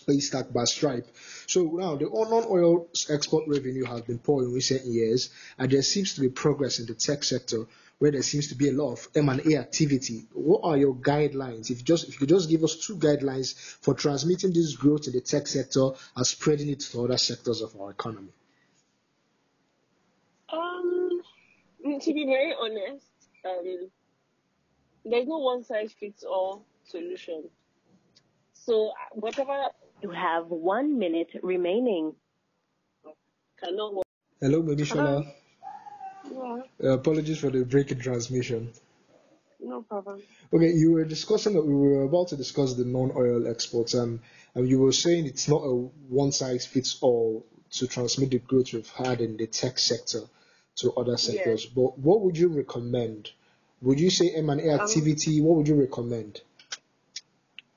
[0.08, 1.08] Paystack by Stripe.
[1.48, 6.13] So now the non-oil export revenue has been poor in recent years, and there seems
[6.15, 7.65] to be progress in the tech sector
[8.00, 10.26] where there seems to be a lot of M&A activity.
[10.34, 11.72] What are your guidelines?
[11.72, 15.08] If you just if you could just give us two guidelines for transmitting this growth
[15.08, 18.32] in the tech sector and spreading it to other sectors of our economy.
[20.54, 21.22] Um,
[21.84, 23.06] to be very honest,
[23.46, 23.89] um,
[25.06, 27.50] there's no one size fits all solution.
[28.54, 29.70] So whatever
[30.02, 32.14] You have one minute remaining.
[33.60, 34.06] cannot work.
[34.40, 35.34] Hello, Bamishola.
[36.32, 38.72] Yeah, Uh, apologies for the break in transmission.
[39.60, 40.22] no problem.
[40.54, 44.20] Okay, you were discussing that we were about to discuss the non-oil exports, and,
[44.54, 45.74] and you were saying it's not a
[46.10, 50.22] one-size-fits-all to transmit the growth we've had in the tech sector
[50.76, 51.66] to other sectors.
[51.66, 53.32] But what would you recommend?
[53.82, 55.42] Would you say M&A activity?
[55.42, 56.42] what would you recommend?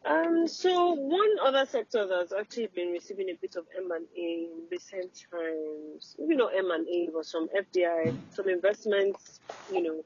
[0.04, 5.26] Um, so one other sector that's actually been receiving a bit of M&A in recent
[5.30, 10.02] times, maybe not M&A, but some FDI, some investments, you know,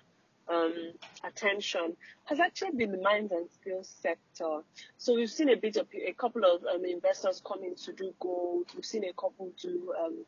[0.48, 0.74] um,
[1.22, 4.61] attention, has actually been the mines and steel sector.
[4.98, 8.66] So we've seen a bit of a couple of um, investors coming to do gold.
[8.74, 10.24] We've seen a couple do um,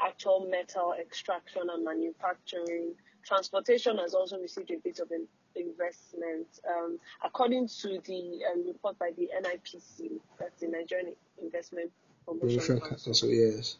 [0.00, 2.94] actual metal extraction and manufacturing.
[3.24, 5.26] Transportation has also received a bit of an
[5.56, 6.46] investment.
[6.68, 11.90] Um, according to the um, report by the NIPC, that's the Nigerian Investment
[12.24, 13.04] Promotion Council.
[13.12, 13.76] Council, yes.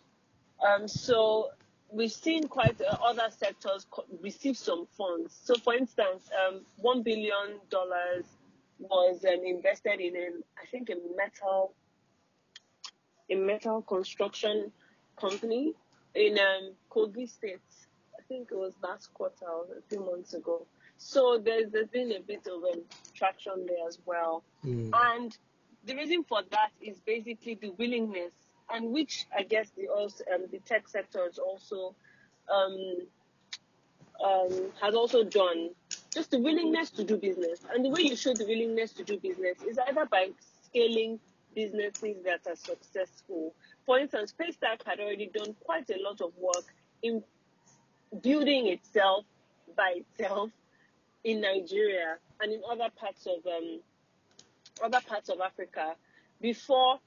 [0.67, 1.51] Um, so
[1.91, 5.39] we've seen quite uh, other sectors co- receive some funds.
[5.45, 8.25] So, for instance, um, one billion dollars
[8.79, 11.73] was um, invested in, um, I think, a metal,
[13.31, 14.73] a metal construction
[15.19, 15.75] company
[16.15, 17.61] in um, Kogi State.
[18.19, 20.67] I think it was last quarter or a few months ago.
[20.98, 22.82] So there's there's been a bit of um,
[23.14, 24.42] traction there as well.
[24.64, 24.90] Mm.
[24.94, 25.37] And
[25.85, 28.32] the reason for that is basically the willingness,
[28.70, 31.94] and which I guess the also um, the tech sector is also
[32.52, 32.96] um,
[34.24, 35.70] um, has also done,
[36.12, 37.64] just the willingness to do business.
[37.72, 40.30] And the way you show the willingness to do business is either by
[40.64, 41.20] scaling
[41.54, 43.54] businesses that are successful.
[43.85, 46.64] For instance, Paystack had already done quite a lot of work
[47.02, 47.22] in
[48.22, 49.24] building itself
[49.76, 50.50] by itself
[51.27, 53.81] in Nigeria and in other parts of um,
[54.83, 55.95] other parts of Africa
[56.41, 57.01] before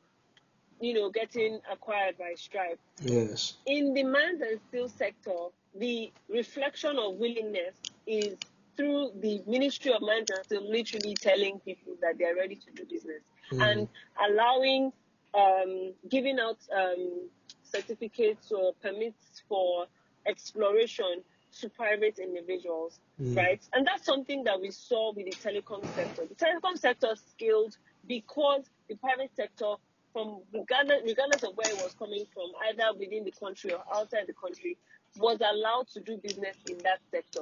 [0.82, 2.80] you know getting acquired by Stripe.
[3.02, 3.54] Yes.
[3.66, 5.38] In the mines and steel sector,
[5.74, 8.38] the reflection of willingness is
[8.76, 12.72] through the Ministry of Mines and Steel literally telling people that they are ready to
[12.76, 13.88] do business and
[14.30, 14.92] allowing,
[15.34, 17.30] um, giving out um,
[17.63, 19.86] certificates or permits for
[20.26, 21.24] exploration
[21.62, 23.62] to private individuals, right?
[23.73, 26.23] And that's something that we saw with the telecom sector.
[26.25, 27.77] The telecom sector scaled
[28.08, 29.75] because the private sector,
[30.13, 34.25] from regardless, regardless of where it was coming from, either within the country or outside
[34.27, 34.77] the country,
[35.17, 37.41] was allowed to do business in that sector.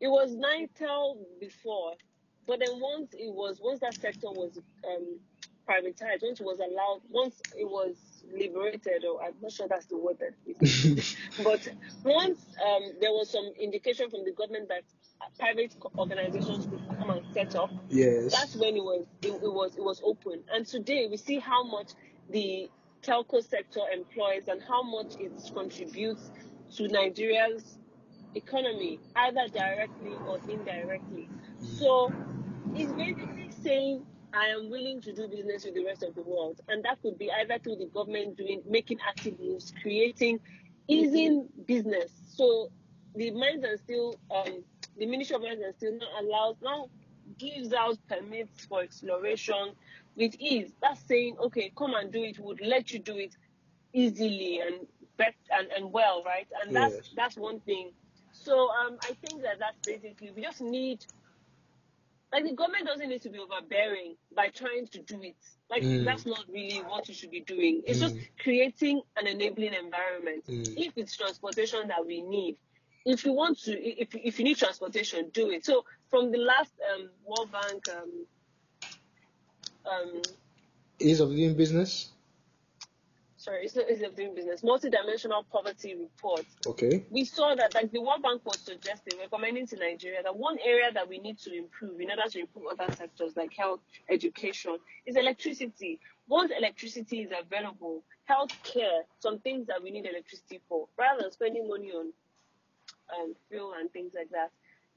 [0.00, 1.94] It was Nitel before,
[2.46, 5.18] but then once it was once that sector was um,
[5.68, 7.96] privatized, once it was allowed, once it was
[8.32, 11.68] liberated, or I'm not sure that's the word that is, but
[12.04, 14.82] once um, there was some indication from the government that
[15.38, 19.76] private organizations could come and set up, yes, that's when it was it, it was
[19.76, 20.40] it was open.
[20.52, 21.92] And today we see how much
[22.30, 22.70] the
[23.02, 26.30] telco sector employs and how much it contributes
[26.76, 27.78] to Nigeria's
[28.34, 31.28] economy, either directly or indirectly.
[31.60, 32.12] So
[32.74, 36.60] it's basically saying I am willing to do business with the rest of the world,
[36.68, 40.40] and that could be either through the government doing making active moves, creating,
[40.88, 42.12] easing business.
[42.34, 42.70] So
[43.14, 44.64] the mines and steel, um,
[44.96, 46.88] the Ministry of Mines and Steel now allows now
[47.38, 49.72] gives out permits for exploration
[50.16, 50.72] with ease.
[50.82, 52.38] That's saying, okay, come and do it.
[52.38, 53.34] We would let you do it
[53.92, 54.86] easily and
[55.18, 56.46] best and, and well, right?
[56.64, 57.10] And that's Yes.
[57.16, 57.92] that's one thing.
[58.32, 61.04] So um, I think that that's basically we just need
[62.32, 65.36] like the government doesn't need to be overbearing by trying to do it.
[65.70, 66.04] Like Mm.
[66.04, 67.82] that's not really what you should be doing.
[67.86, 70.44] It's just creating an enabling environment.
[70.46, 70.74] Mm.
[70.76, 72.56] If it's transportation that we need,
[73.04, 75.64] if you want to, if if you need transportation, do it.
[75.64, 78.26] So from the last um, World Bank um,
[79.90, 80.22] um,
[81.00, 82.10] ease of doing business.
[83.42, 87.04] Sorry, it's not easy of doing business, multidimensional poverty report, Okay.
[87.10, 90.92] we saw that like the World Bank was suggesting, recommending to Nigeria that one area
[90.92, 95.16] that we need to improve in order to improve other sectors like health, education, is
[95.16, 95.98] electricity.
[96.28, 101.32] Once electricity is available, health care, some things that we need electricity for, rather than
[101.32, 102.12] spending money on
[103.18, 104.50] um, fuel and things like that.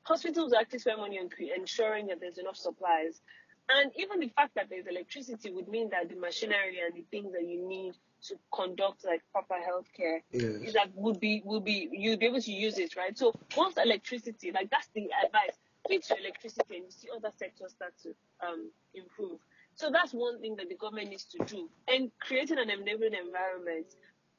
[0.03, 3.21] Hospitals actually spend money on ensuring that there's enough supplies.
[3.67, 7.33] And even the fact that there's electricity would mean that the machinery and the things
[7.33, 7.95] that you need
[8.27, 10.61] to conduct like proper healthcare Yes.
[10.67, 13.17] is that would be would be you'll be able to use it, right?
[13.17, 15.55] So once electricity, like that's the advice,
[15.87, 18.09] fix your electricity and you see other sectors start to
[18.45, 19.39] um, improve.
[19.75, 21.69] So that's one thing that the government needs to do.
[21.87, 23.87] And creating an enabling environment.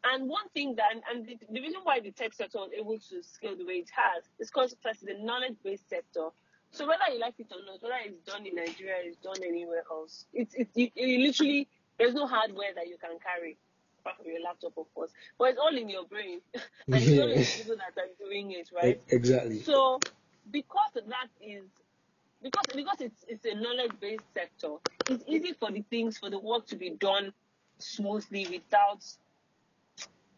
[0.04, 2.98] And one thing that and, and the, the reason why the tech sector was able
[2.98, 6.28] to scale the way it has is because it's a knowledge based sector.
[6.70, 9.84] So whether you like it or not, whether it's done in Nigeria, it's done anywhere
[9.90, 10.26] else.
[10.32, 11.68] It's it's you, you literally
[11.98, 13.56] there's no hardware that you can carry
[14.06, 16.40] apart from your laptop, of course, but it's all in your brain,
[16.92, 17.56] and it's only the Yes.
[17.58, 19.00] people that are doing it, right?
[19.08, 19.60] Exactly.
[19.60, 19.98] So
[20.50, 21.64] because that is
[22.42, 24.76] because because it's it's a knowledge based sector,
[25.08, 27.32] it's easy for the things for the work to be done
[27.78, 29.02] smoothly without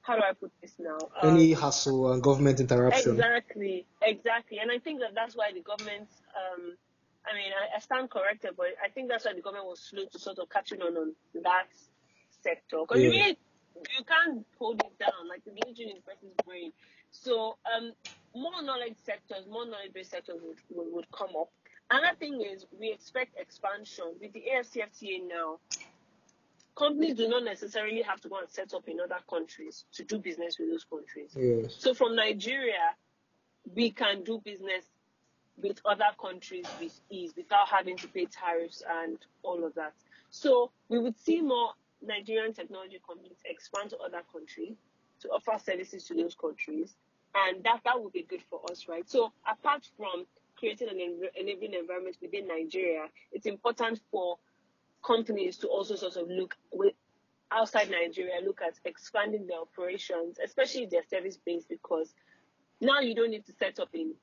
[0.02, 1.10] how do I put this now?
[1.22, 3.12] Um, Any hassle and government interruption.
[3.12, 4.58] Exactly, exactly.
[4.58, 6.76] And I think that that's why the government, um,
[7.26, 10.04] I mean, I, I stand corrected, but I think that's why the government was slow
[10.10, 11.68] to sort of catching on on that
[12.42, 12.78] sector.
[12.80, 13.20] Because you Yeah.
[13.24, 13.38] really,
[13.97, 16.72] you can't hold it down, like the religion in the person's brain.
[17.11, 17.93] So, um,
[18.35, 21.51] more knowledge sectors, more knowledge-based sectors would, would, would come up.
[21.91, 25.59] Another thing is we expect expansion with the AFCFTA now.
[26.76, 30.18] Companies do not necessarily have to go and set up in other countries to do
[30.18, 31.33] business with those countries.
[31.35, 31.74] Yes.
[31.79, 32.95] So from Nigeria,
[33.74, 34.85] we can do business
[35.61, 39.93] with other countries with ease without having to pay tariffs and all of that.
[40.31, 41.72] So we would see more
[42.03, 44.76] Nigerian technology companies expand to other countries
[45.20, 46.94] to offer services to those countries,
[47.34, 49.09] and that that would be good for us, right?
[49.09, 50.26] So apart from
[50.57, 54.38] creating an enabling environment within Nigeria, it's important for
[55.05, 56.94] companies to also sort of look with
[57.51, 62.12] outside Nigeria, look at expanding their operations, especially their service base, because
[62.80, 64.14] now you don't need to set up in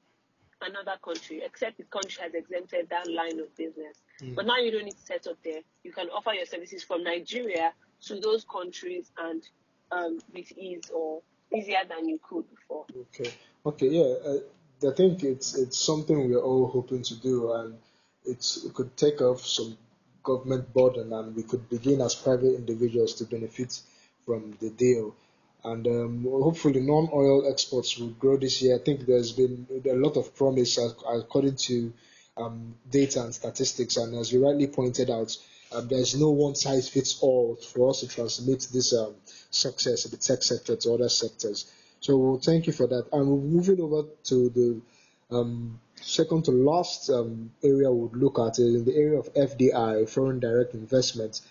[0.61, 3.97] another country, except the country has exempted that line of business.
[4.21, 5.61] But now you don't need to set up there.
[5.83, 7.73] You can offer your services from Nigeria
[8.05, 9.43] to those countries and
[9.91, 11.21] um, with ease or
[11.53, 12.85] easier than you could before.
[12.95, 13.31] Okay.
[13.65, 13.87] Okay.
[13.87, 14.13] Yeah.
[14.25, 17.77] Uh, I think it's it's something we're all hoping to do, and
[18.25, 19.77] it's it could take off some
[20.23, 23.79] government burden, and we could begin as private individuals to benefit
[24.25, 25.15] from the deal.
[25.63, 28.75] And um, hopefully, non-oil exports will grow this year.
[28.75, 31.91] I think there's been a lot of promise according to
[32.37, 33.97] um, data and statistics.
[33.97, 35.35] And as you rightly pointed out,
[35.71, 39.15] um, there's no one size fits all for us to transmit this um,
[39.49, 41.71] success in the tech sector to other sectors.
[41.99, 43.07] So thank you for that.
[43.11, 44.81] And moving over to the
[45.35, 49.33] um, second to last um, area we would look at is in the area of
[49.33, 51.41] FDI, foreign direct investment.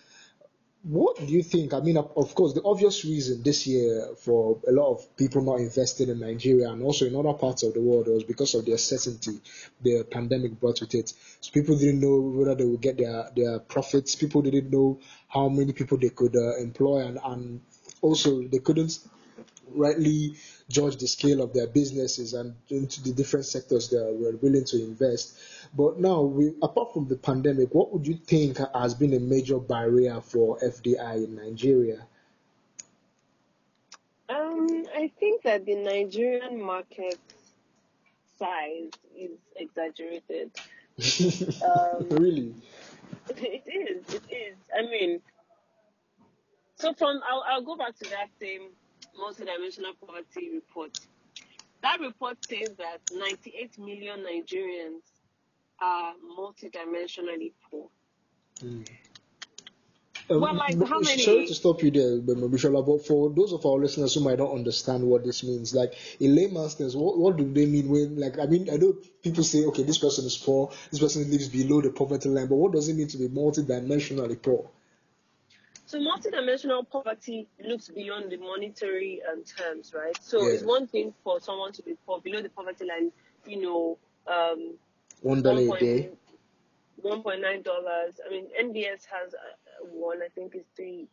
[0.86, 1.72] What do you think?
[1.72, 5.60] I mean, of course, the obvious reason this year for a lot of people not
[5.60, 8.72] investing in Nigeria and also in other parts of the world was because of the
[8.72, 9.40] uncertainty
[9.80, 11.14] the pandemic brought with it.
[11.40, 14.14] So people didn't know whether they would get their, their profits.
[14.14, 17.62] People didn't know how many people they could uh, employ, and, and
[18.02, 18.98] also they couldn't
[19.72, 20.36] rightly
[20.68, 24.82] judge the scale of their businesses and into the different sectors they were willing to
[24.82, 25.38] invest.
[25.76, 29.58] But now, we, apart from the pandemic, what would you think has been a major
[29.58, 32.06] barrier for FDI in Nigeria?
[34.28, 37.18] Um, I think that the Nigerian market
[38.38, 40.50] size is exaggerated.
[41.62, 42.54] um, really?
[43.28, 44.14] It is.
[44.14, 44.56] It is.
[44.76, 45.20] I mean,
[46.76, 48.68] so from I'll, I'll go back to that same
[49.20, 50.98] multidimensional poverty report.
[51.82, 55.02] That report says that 98 million Nigerians
[55.80, 57.88] are multidimensionally poor.
[58.62, 58.88] Mm.
[60.30, 61.22] Um, well, like how many?
[61.22, 64.52] Sorry to stop you there, Bishola, but for those of our listeners who might not
[64.52, 68.38] understand what this means, like in layman's terms, what, what do they mean when, like,
[68.38, 71.82] I mean, I know people say, okay, this person is poor, this person lives below
[71.82, 74.70] the poverty line, but what does it mean to be multidimensionally poor?
[75.94, 80.18] So multidimensional poverty looks beyond the monetary um, terms, right?
[80.20, 83.12] So it's one thing for someone to be poor below the poverty line,
[83.46, 84.74] you know, um,
[85.20, 86.10] one dollar a day,
[86.96, 88.14] one point nine dollars.
[88.26, 91.06] I mean, NBS has uh, one, I think, is three,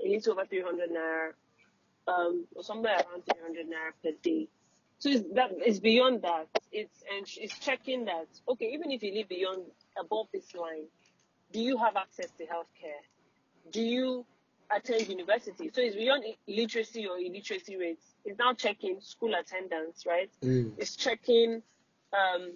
[0.00, 1.30] a little over three hundred naira,
[2.06, 4.46] um, or somewhere around three hundred naira per day.
[5.00, 6.46] So it's, that it's beyond that.
[6.70, 9.62] It's and it's checking that okay, even if you live beyond
[9.98, 10.84] above this line,
[11.52, 13.02] do you have access to healthcare?
[13.72, 14.26] Do you
[14.74, 15.70] attend university?
[15.72, 18.06] So it's beyond literacy or illiteracy rates.
[18.24, 20.30] It's now checking school attendance, right?
[20.42, 20.72] Mm.
[20.78, 21.62] It's checking
[22.12, 22.52] um,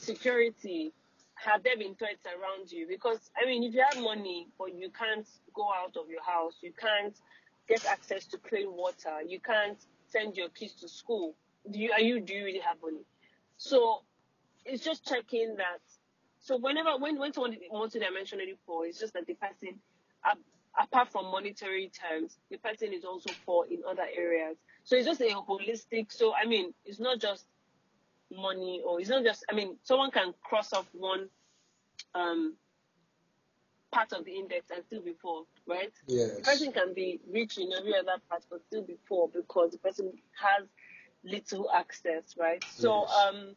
[0.00, 0.92] security,
[1.34, 2.86] have there been threats around you?
[2.88, 6.54] Because I mean, if you have money but you can't go out of your house,
[6.60, 7.16] you can't
[7.68, 11.34] get access to clean water, you can't send your kids to school.
[11.70, 13.04] Do you are you do you really have money?
[13.56, 14.02] So
[14.64, 15.80] it's just checking that.
[16.40, 19.78] So whenever when when someone wants to dimensionally poor, it's just that the person,
[20.24, 20.34] uh,
[20.78, 24.56] apart from monetary terms, the person is also poor in other areas.
[24.84, 26.12] So it's just a holistic.
[26.12, 27.46] So I mean, it's not just
[28.32, 31.28] money or it's not just I mean someone can cross off one
[32.14, 32.56] um
[33.92, 35.92] part of the index and still be poor, right?
[36.06, 36.36] Yes.
[36.36, 39.78] The person can be rich in every other part but still be poor because the
[39.78, 40.68] person has
[41.24, 42.62] little access, right?
[42.62, 42.72] Yes.
[42.76, 43.56] So um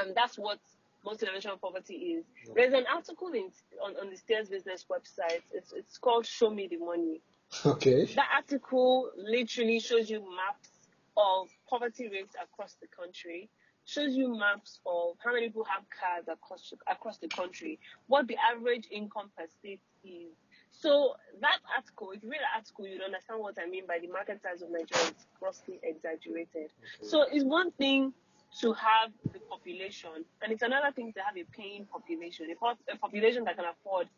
[0.00, 0.58] um that's what
[1.06, 2.24] multidimensional poverty is.
[2.54, 3.50] There's an article in,
[3.84, 5.42] on, on the Stears Business website.
[5.52, 7.20] It's it's called Show Me the Money.
[7.66, 8.04] Okay.
[8.14, 10.68] That article literally shows you maps
[11.16, 13.50] of poverty rates across the country,
[13.84, 18.36] shows you maps of how many people have cars across across the country, what the
[18.36, 20.30] average income per state is.
[20.70, 24.06] So that article, if you read the article, you'd understand what I mean by the
[24.08, 26.70] market size of Nigeria is grossly exaggerated.
[26.70, 27.02] Okay.
[27.02, 28.12] So it's one thing
[28.60, 32.96] to have the population, and it's another thing to have a paying population, a, a
[32.96, 34.08] population that can afford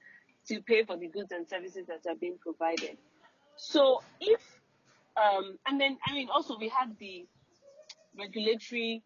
[0.48, 2.96] to pay for the goods and services that are being provided.
[3.56, 4.40] So if
[5.16, 7.26] um, and then, I mean, also we have the
[8.18, 9.02] regulatory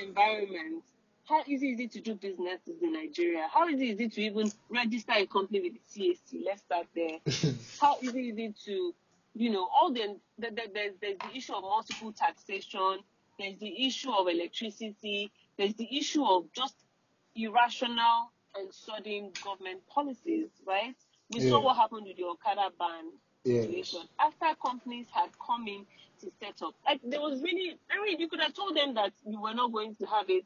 [0.00, 0.84] environment.
[1.24, 3.46] How easy is it to do business in Nigeria?
[3.52, 6.44] How easy is it to even register a company with the CAC?
[6.44, 7.18] Let's start there.
[7.80, 8.94] How easy is it to,
[9.34, 12.98] you know, all the, the, the, there's, there's the issue of multiple taxation,
[13.40, 16.74] there's the issue of electricity, there's the issue of just
[17.34, 20.94] irrational and sudden government policies, right?
[21.30, 21.50] We yeah.
[21.50, 23.12] saw what happened with the Okada ban
[23.44, 25.86] situation after companies had come in
[26.20, 26.74] to set up.
[26.86, 29.72] Like there was really, I mean, you could have told them that you were not
[29.72, 30.44] going to have it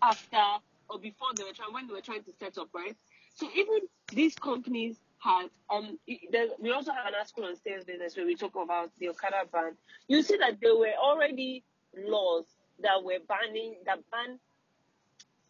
[0.00, 2.96] after or before they were trying when they were trying to set up, right?
[3.34, 3.78] So even
[4.12, 5.98] these companies had um
[6.32, 9.44] there, we also have an article on Stears Business where we talk about the Okada
[9.52, 9.72] ban.
[10.08, 11.64] You see that they were already
[11.96, 12.44] laws
[12.80, 14.38] that were banning that ban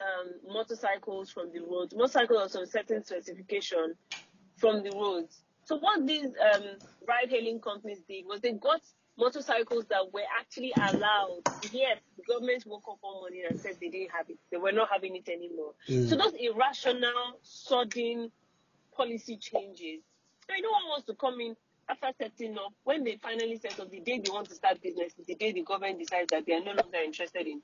[0.01, 3.95] um, motorcycles from the roads, motorcycles of some certain specification
[4.57, 5.43] from the roads.
[5.65, 6.63] So what these um,
[7.07, 8.81] ride-hailing companies did was they got
[9.17, 11.43] motorcycles that were actually allowed.
[11.71, 14.39] Yes, the government woke up one morning and said they didn't have it.
[14.51, 15.75] They were not having it anymore.
[15.89, 16.09] Mm.
[16.09, 18.33] So those irrational, sudden
[18.97, 20.03] policy changes.
[20.49, 21.57] So no one wants to come in
[21.93, 22.73] after setting up.
[22.85, 25.63] When they finally set up, the day they want to start business, the day the
[25.63, 27.63] government decides that they are no longer interested in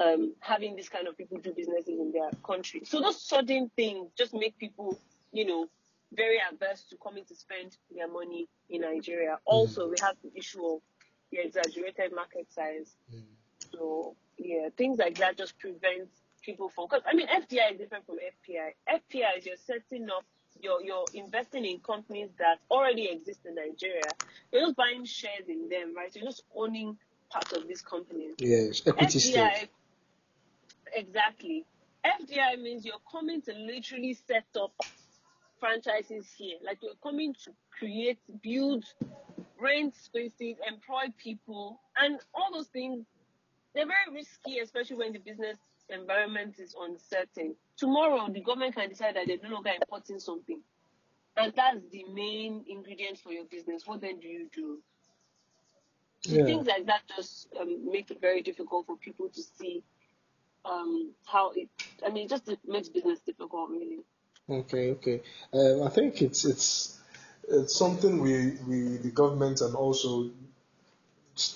[0.00, 2.82] um, having this kind of people do businesses in their country.
[2.84, 4.98] So those sudden things just make people,
[5.32, 5.68] you know,
[6.12, 9.38] very averse to coming to spend their money in Nigeria.
[9.44, 9.90] Also, mm.
[9.90, 10.80] we have the issue of
[11.30, 12.96] the exaggerated market size.
[13.14, 13.22] Mm.
[13.72, 16.08] So, yeah, things like that just prevent
[16.42, 16.86] people from.
[16.88, 18.70] Because I mean, FDI is different from FPI.
[18.88, 20.24] FPI is you're setting up,
[20.62, 24.02] you're you're investing in companies that already exist in Nigeria.
[24.52, 26.14] You're just buying shares in them, right?
[26.14, 26.96] You're just owning
[27.30, 28.34] part of these companies.
[28.38, 29.70] Yes, equity FDI, stake.
[30.94, 31.64] Exactly.
[32.04, 34.72] FDI means you're coming to literally set up
[35.58, 36.56] franchises here.
[36.64, 38.84] Like you're coming to create, build
[39.60, 43.04] rent spaces, employ people, and all those things.
[43.74, 45.58] They're very risky, especially when the business
[45.92, 47.54] environment is uncertain.
[47.76, 50.60] Tomorrow, the government can decide that they're no longer importing something,
[51.36, 53.86] and that's the main ingredient for your business.
[53.86, 54.78] What then do you do?
[56.22, 56.44] Yeah.
[56.44, 59.82] Things like that just um, make it very difficult for people to see
[60.64, 61.68] um, how it.
[62.06, 64.00] I mean, it just makes business difficult, really.
[64.48, 65.22] Okay, okay.
[65.52, 67.00] Um, I think it's it's
[67.48, 70.30] it's something we we the government and also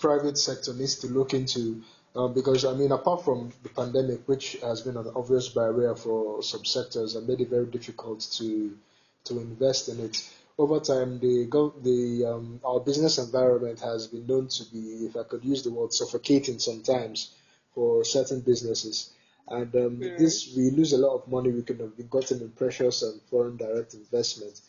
[0.01, 1.82] private sector needs to look into
[2.15, 6.43] um, because I mean apart from the pandemic, which has been an obvious barrier for
[6.43, 8.77] some sectors and made it very difficult to
[9.25, 10.17] to invest in it.
[10.59, 11.47] Over time, the
[11.83, 15.71] the um, our business environment has been known to be, if I could use the
[15.71, 17.31] word, suffocating sometimes
[17.75, 19.11] for certain businesses.
[19.49, 20.17] And um, Mm.
[20.19, 23.21] this we lose a lot of money we could have been gotten in precious and
[23.31, 24.61] foreign direct investment.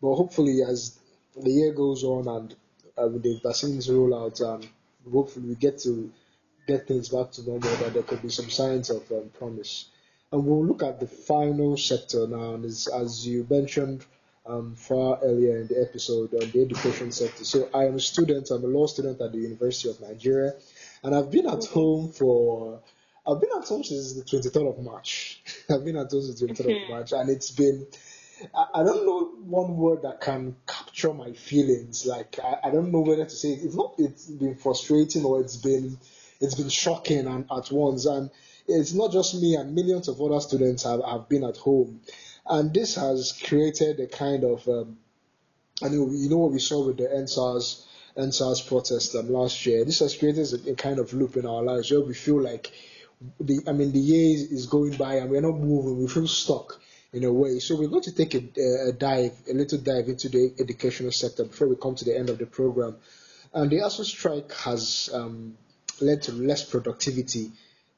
[0.00, 0.98] But hopefully, as
[1.36, 2.54] the year goes on and
[3.00, 4.62] uh, with the vaccines roll out, um,
[5.12, 6.10] hopefully we get to
[6.66, 7.76] get things back to normal.
[7.76, 9.86] That there could be some signs of um, promise.
[10.32, 14.04] And we'll look at the final sector now, and as, as you mentioned
[14.46, 17.44] um, far earlier in the episode on the education sector.
[17.44, 18.50] So I am a student.
[18.50, 20.52] I'm a law student at the University of Nigeria,
[21.02, 22.80] and I've been at home for.
[23.26, 25.40] I've been at home since the 23rd of March.
[25.70, 27.86] I've been at home since the 23rd of March, and it's been.
[28.54, 32.04] I, I don't know one word that can capture my feelings.
[32.04, 33.64] Like I, I don't know whether to say it.
[33.64, 33.94] It's not.
[33.98, 35.98] It's been frustrating or it's been.
[36.40, 38.30] It's been shocking and at once, and
[38.66, 42.00] it's not just me and millions of other students have, have been at home,
[42.46, 44.66] and this has created a kind of.
[44.68, 44.98] Um,
[45.82, 47.84] I know you know what we saw with the EndSARS
[48.16, 49.84] EndSARS protest um, last year.
[49.84, 52.70] This has created a, a kind of loop in our lives where we feel like
[53.40, 55.98] the I mean the year is, is going by and we're not moving.
[55.98, 56.80] We feel stuck
[57.14, 57.60] in a way.
[57.60, 61.44] So we're going to take a, a dive, a little dive into the educational sector
[61.44, 62.96] before we come to the end of the program.
[63.52, 65.56] And the ASUU strike has um,
[66.00, 67.52] led to less productivity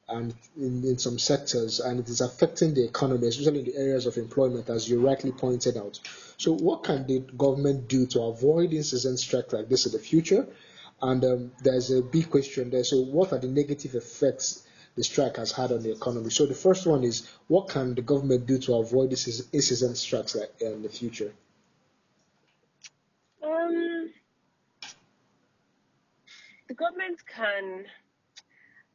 [0.09, 4.07] and in, in some sectors, and it is affecting the economy, especially in the areas
[4.07, 5.99] of employment, as you rightly pointed out.
[6.37, 10.47] So, what can the government do to avoid incessant strike like this in the future?
[11.03, 12.85] And um, there's a big question there.
[12.85, 16.31] So, what are the negative effects the strike has had on the economy?
[16.31, 20.53] So, the first one is what can the government do to avoid incessant strikes like
[20.61, 21.33] in the future?
[23.43, 24.13] Um,
[26.69, 27.85] the government can.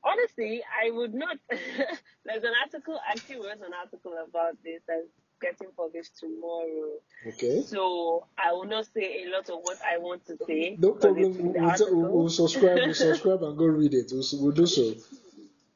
[0.04, 1.38] Honestly, I would not.
[1.50, 5.08] There's an article, actually, was an article about this that's
[5.42, 6.94] getting published tomorrow.
[7.28, 7.62] Okay.
[7.62, 10.76] So I will not say a lot of what I want to say.
[10.80, 11.54] No problem.
[11.54, 12.78] We'll, t- we'll subscribe.
[12.78, 14.12] We'll subscribe and go read it.
[14.12, 14.94] We'll, we'll do so.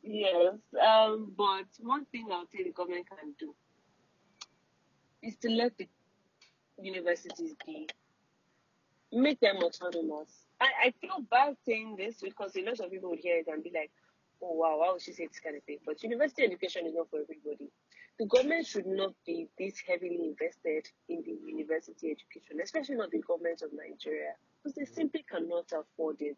[0.08, 0.54] Yes,
[0.88, 3.56] um, but one thing I'll say the government can do
[5.24, 5.88] is to let the
[6.80, 7.90] universities be,
[9.12, 10.45] make them autonomous.
[10.62, 13.64] I, I feel bad saying this because a lot of people would hear it and
[13.64, 13.92] be like,
[14.42, 15.80] oh wow, why would she say this kind of thing?
[15.86, 17.70] But university education is not for everybody.
[18.18, 23.20] The government should not be this heavily invested in the university education, especially not the
[23.20, 24.32] government of Nigeria,
[24.64, 26.38] because they simply cannot afford it.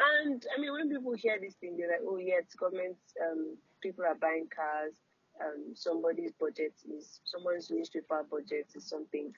[0.00, 2.96] And I mean, when people hear this thing, they're like, "Oh, yeah, it's government.
[3.22, 4.94] Um, people are buying cars.
[5.40, 9.34] Um, somebody's budget is someone's newspaper budget is something."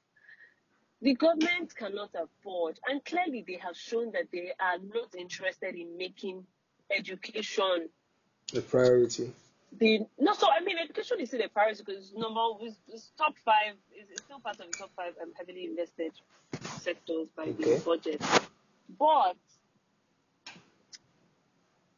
[1.02, 5.96] The government cannot afford, and clearly they have shown that they are not interested in
[5.96, 6.44] making
[6.90, 7.88] education
[8.52, 9.32] The priority.
[9.78, 10.34] the no.
[10.34, 13.74] So I mean, education is still a priority because number it's, it's top five.
[13.92, 16.12] It's, it's still part of the top five um, heavily invested
[16.80, 17.76] sectors by Okay.
[17.76, 18.22] the budget,
[18.98, 19.36] but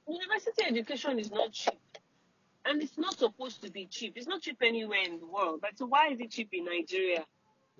[0.08, 1.74] university education is not cheap.
[2.64, 4.12] And it's not supposed to be cheap.
[4.16, 5.60] It's not cheap anywhere in the world.
[5.60, 7.24] But so why is it cheap in Nigeria?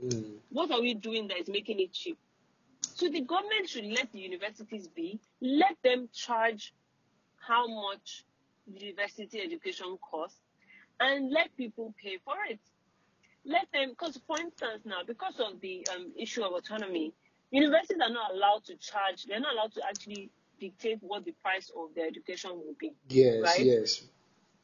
[0.02, 0.38] Mm.
[0.50, 2.18] What are we doing that is making it cheap?
[2.94, 6.74] So the government should let the universities be, let them charge
[7.38, 8.24] how much
[8.66, 10.38] university education costs,
[11.00, 12.60] and let people pay for it.
[13.44, 17.12] Let them, because for instance now, because of the um, issue of autonomy,
[17.50, 20.30] universities are not allowed to charge, they're not allowed to actually
[20.60, 22.92] dictate what the price of their education will be.
[23.08, 23.60] Yes, Right?
[23.64, 24.02] yes.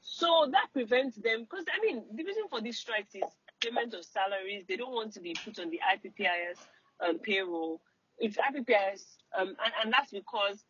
[0.01, 3.23] So that prevents them, because I mean, the reason for these strikes is
[3.61, 4.65] payment of salaries.
[4.69, 6.59] They don't want to be put on the IPPIS
[7.07, 7.81] um, payroll.
[8.19, 9.05] If IPPIS,
[9.39, 10.65] um, and, and that's because,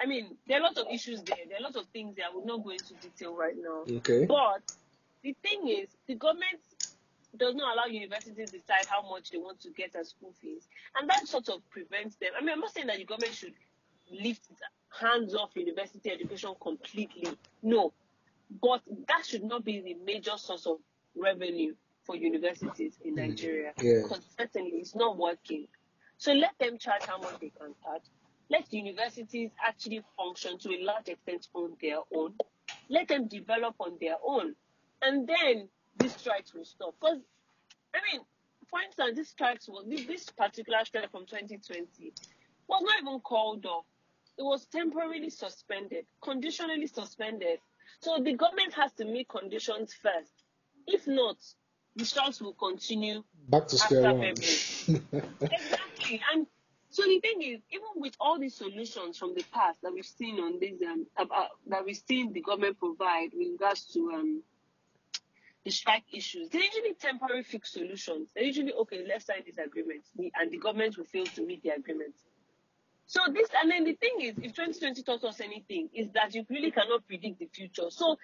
[0.00, 1.36] I mean, there are a lot of issues there.
[1.48, 2.26] There are a lot of things there.
[2.30, 3.84] I will not go into detail right now.
[3.96, 4.26] Okay.
[4.26, 4.62] But
[5.22, 6.60] the thing is, the government
[7.36, 10.66] does not allow universities to decide how much they want to get as school fees.
[10.98, 12.30] And that sort of prevents them.
[12.36, 13.54] I mean, I'm not saying that the government should
[14.10, 14.60] lift its
[14.98, 17.28] hands off university education completely.
[17.62, 17.92] No.
[18.62, 20.78] But that should not be the major source of
[21.14, 21.74] revenue
[22.08, 23.28] for universities in mm.
[23.28, 23.72] Nigeria.
[23.80, 24.00] Yeah.
[24.02, 25.68] Because certainly it's not working.
[26.16, 28.02] So let them charge how much they can charge.
[28.50, 32.32] Let universities actually function to a large extent on their own.
[32.88, 34.54] Let them develop on their own.
[35.02, 36.94] And then these strikes will stop.
[36.98, 37.18] Because,
[37.94, 38.22] I mean,
[38.70, 42.14] for instance, this strikes was this, this particular strike from 2020
[42.68, 43.84] was not even called off.
[44.38, 47.58] It was temporarily suspended, conditionally suspended.
[48.00, 50.32] So the government has to meet conditions first.
[50.86, 51.36] If not,
[51.98, 54.24] the strikes will continue Back to square one.
[54.24, 56.22] Exactly.
[56.32, 56.46] And
[56.90, 60.38] so the thing is, even with all these solutions from the past that we've seen
[60.38, 64.42] on this, um, about, that we've seen the government provide with regards to um,
[65.64, 68.28] the strike issues, they're usually temporary fixed solutions.
[68.34, 69.04] They're usually okay.
[69.06, 72.14] Let's sign this agreement, and the government will fail to meet the agreement.
[73.06, 76.44] So this, and then the thing is, if 2020 taught us anything, is that you
[76.50, 77.88] really cannot predict the future.
[77.88, 78.16] So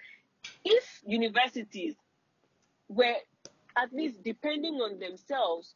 [0.63, 1.95] if universities
[2.87, 3.15] were
[3.77, 5.75] at least depending on themselves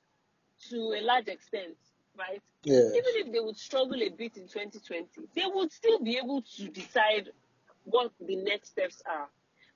[0.70, 1.76] to a large extent,
[2.18, 2.42] right?
[2.64, 2.90] Yeah.
[2.90, 6.68] Even if they would struggle a bit in 2020, they would still be able to
[6.68, 7.30] decide
[7.86, 9.28] what the next steps are.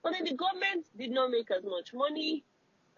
[0.04, 2.44] But then the government did not make as much money.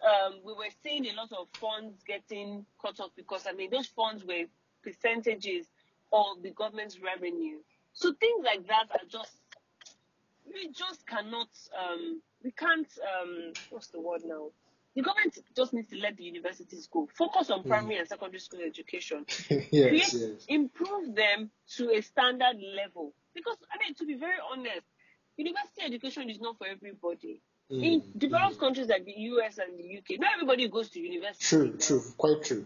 [0.04, 3.86] Um, we were seeing a lot of funds getting cut off because, I mean, those
[3.86, 4.44] funds were
[4.82, 5.66] percentages
[6.12, 7.58] of the government's revenue.
[7.92, 9.38] So things like that are just,
[10.52, 11.48] we just cannot,
[11.78, 12.88] um, we can't,
[13.22, 14.48] um, what's the word now?
[14.96, 17.06] The government just needs to let the universities go.
[17.14, 20.44] Focus on primary and secondary school education yes, create, yes.
[20.48, 23.12] improve them to a standard level.
[23.34, 24.86] Because, I mean, to be very honest,
[25.36, 27.42] university education is not for everybody.
[27.68, 31.44] In Mm, developed countries like the US and the UK, not everybody goes to university.
[31.44, 32.64] True, true, quite true.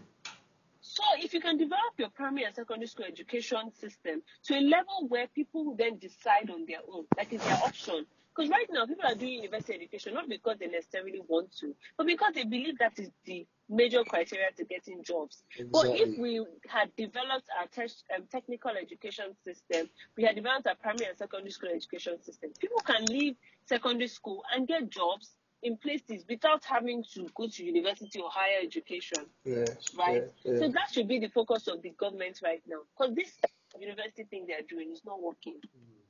[0.81, 5.07] So if you can develop your primary and secondary school education system to a level
[5.09, 8.05] where people then decide on their own, like it's their option.
[8.35, 12.07] Because right now people are doing university education not because they necessarily want to, but
[12.07, 15.43] because they believe that is the major criteria to getting jobs.
[15.71, 20.75] But if we had developed our te- um, technical education system, we had developed our
[20.75, 25.77] primary and secondary school education system, people can leave secondary school and get jobs in
[25.77, 30.23] places without having to go to university or higher education Yes, right?
[30.43, 33.37] yeah, So that should be the focus of the government right now, because this
[33.79, 35.59] university thing they are doing is not working,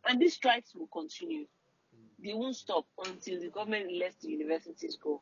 [0.08, 1.46] and these strikes will continue.
[2.24, 5.22] They won't stop until the government lets the universities go.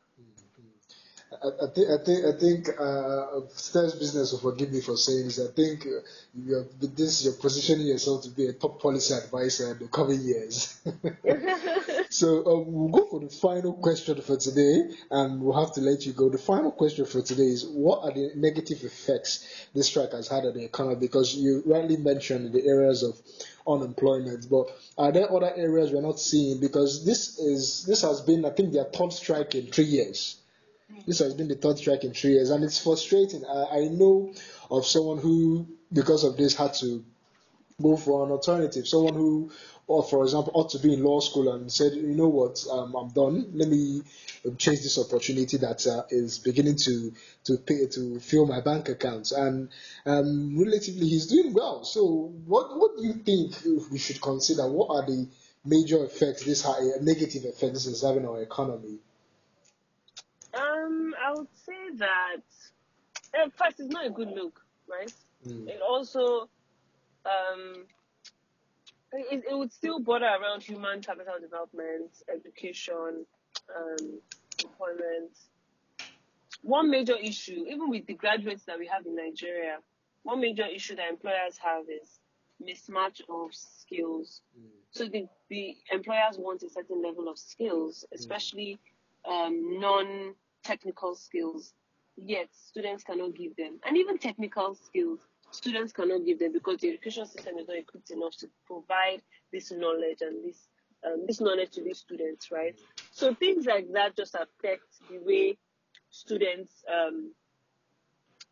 [1.32, 5.26] I, I think I think I think uh, Stears business will forgive me for saying
[5.26, 5.40] this.
[5.40, 6.02] I think uh,
[6.34, 10.82] you're, this you're positioning yourself to be a top policy advisor in the coming years.
[12.10, 16.08] so um, we'll go for the final question for today, and we'll have to let
[16.08, 16.30] you go.
[16.30, 20.46] The final question for today is: What are the negative effects this strike has had
[20.46, 20.96] on the economy?
[20.96, 23.16] Because you rightly mentioned the areas of
[23.68, 26.60] unemployment, but are there other areas we're not seeing?
[26.60, 30.38] Because this is this has been, I think, their third strike in three years.
[31.06, 33.46] This has been the third strike in three years, and it's frustrating.
[33.46, 34.34] I, I know
[34.72, 37.04] of someone who, because of this, had to
[37.82, 38.88] go for an alternative.
[38.88, 39.52] Someone who,
[39.88, 42.96] or for example, ought to be in law school and said, you know what, um,
[42.96, 43.52] I'm done.
[43.54, 44.02] Let me
[44.46, 47.14] um, chase this opportunity that uh, is beginning to
[47.46, 49.32] to pay to fill my bank account.
[49.32, 49.70] And
[50.06, 51.84] um, relatively, he's doing well.
[51.84, 53.56] So, what what do you think
[53.92, 54.68] we should consider?
[54.68, 55.28] What are the
[55.66, 59.00] major effects this ha- negative effects this is having on our economy?
[60.54, 62.42] Um, I would say that
[63.34, 65.12] uh, first, it's not a good look, right?
[65.48, 65.68] Mm.
[65.68, 66.50] It also,
[67.26, 67.86] um,
[69.12, 73.26] it, it would still border around human capital development, education,
[73.76, 74.20] um,
[74.64, 75.32] employment.
[76.62, 79.78] One major issue, even with the graduates that we have in Nigeria,
[80.24, 82.20] one major issue that employers have is
[82.62, 84.42] mismatch of skills.
[84.92, 88.80] So the, the employers want a certain level of skills, especially
[89.26, 91.74] um, non-technical skills,
[92.18, 93.80] yet students cannot give them.
[93.86, 95.20] And even technical skills,
[95.52, 99.22] students cannot give them because the education system is not equipped enough to provide
[99.52, 100.68] this knowledge and this
[101.06, 102.76] um, this knowledge to these students, right?
[103.12, 105.58] So things like that just affect the way
[106.10, 107.32] students, um,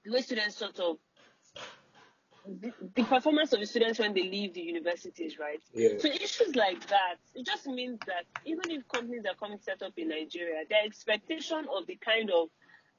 [0.05, 0.97] the way students sort of
[2.47, 5.61] the, the performance of the students when they leave the universities, right?
[5.73, 5.97] Yeah.
[5.99, 9.93] So issues like that, it just means that even if companies are coming set up
[9.97, 12.47] in Nigeria, their expectation of the kind of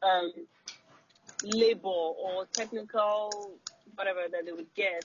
[0.03, 0.33] um,
[1.43, 3.55] labor or technical
[3.99, 5.05] whatever that they would get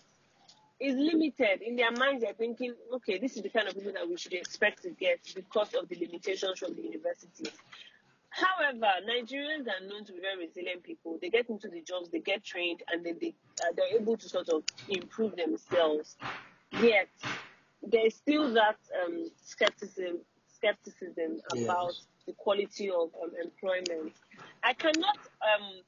[0.80, 1.62] is limited.
[1.62, 4.34] In their minds, they're thinking, okay, this is the kind of people that we should
[4.34, 7.54] expect to get because of the limitations from the universities.
[8.30, 11.20] However, Nigerians are known to be very resilient people.
[11.22, 14.30] They get into the jobs, they get trained, and then they uh, they're able to
[14.30, 16.18] sort of improve themselves.
[16.72, 17.10] Yet
[17.84, 21.64] there is still that um, skepticism skepticism Yes.
[21.70, 24.14] about the quality of um, employment.
[24.64, 25.82] I cannot um,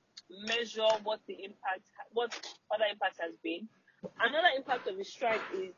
[0.47, 2.33] measure what the impact, what
[2.73, 3.67] other impact has been.
[4.19, 5.73] Another impact of the strike is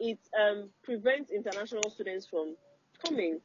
[0.00, 2.56] it um, prevents international students from
[3.04, 3.40] coming.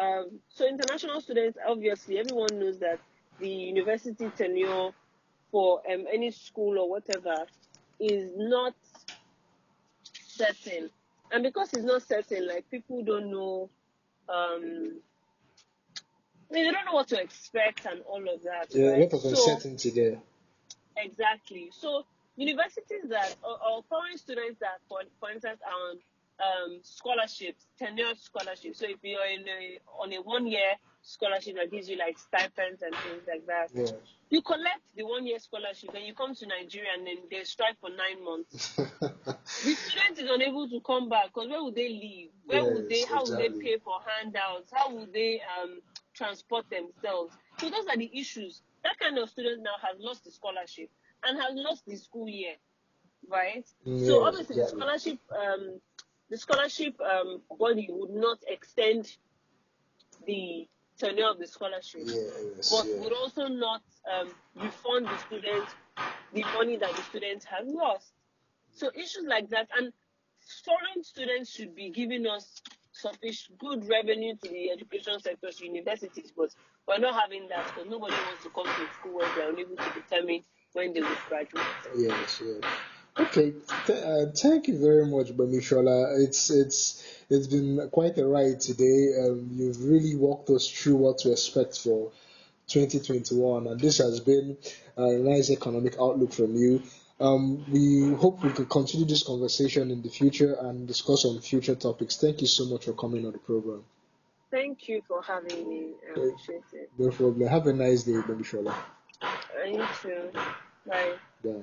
[0.00, 2.98] Um, so international students, obviously, everyone knows that
[3.40, 4.90] the university tenure
[5.50, 7.44] for um, any school or whatever
[8.00, 8.74] is not
[10.12, 10.88] certain,
[11.30, 13.68] and because it's not certain, like people don't know.
[14.28, 15.00] Um,
[16.52, 18.66] they don't know what to expect and all of that.
[18.70, 19.00] Yeah, a right?
[19.00, 20.18] lot of So- uncertainty there.
[20.96, 21.70] Exactly.
[21.78, 22.04] So
[22.36, 25.98] universities that or, or foreign students that, for, for instance, are on
[26.40, 28.78] um, scholarships, tenured scholarships.
[28.80, 32.94] So if you're in a, on a one-year scholarship that gives you like stipends and
[32.94, 33.96] things like that, Yeah.
[34.30, 37.90] you collect the one-year scholarship, and you come to Nigeria and then they strike for
[37.90, 38.76] nine months.
[39.64, 42.30] The student is unable to come back because where would they live?
[42.46, 43.00] Where would they?
[43.00, 44.70] Yes, How would they pay for handouts?
[44.72, 45.80] How would they um,
[46.14, 47.36] transport themselves?
[47.58, 48.62] So those are the issues.
[48.84, 50.90] That kind of student now has lost the scholarship
[51.24, 52.54] and has lost the school year,
[53.30, 53.66] right?
[53.86, 55.80] Mm, so yes, obviously the scholarship, um,
[56.30, 59.16] the scholarship um, body would not extend
[60.26, 63.02] the tenure of the scholarship yes, but yeah.
[63.02, 63.82] would also not
[64.12, 65.68] um, refund the student
[66.32, 68.12] the money that the student has lost.
[68.74, 69.92] So issues like that, and
[70.64, 72.62] foreign students should be giving us
[72.92, 76.54] sufficient good revenue to the education sector, to universities, but
[76.86, 79.92] we're not having that because nobody wants to come to school where they're unable to
[79.94, 81.64] determine when they will graduate.
[81.96, 82.62] Yes, yes.
[83.18, 83.52] Okay,
[83.86, 86.18] th- uh, thank you very much, Bamishola.
[86.24, 89.12] It's it's it's been quite a ride today.
[89.22, 92.10] Um, you've really walked us through what to expect for
[92.68, 94.56] 2021, and this has been
[94.96, 96.82] a nice economic outlook from you.
[97.22, 101.76] Um, we hope we could continue this conversation in the future and discuss on future
[101.76, 102.16] topics.
[102.16, 103.84] Thank you so much for coming on the program.
[104.50, 105.92] Thank you for having me.
[106.08, 106.90] I appreciate it.
[106.98, 107.48] No problem.
[107.48, 108.74] Have a nice day, Bamishola.
[109.64, 110.30] And you too.
[110.84, 111.12] Bye.
[111.44, 111.62] Bye.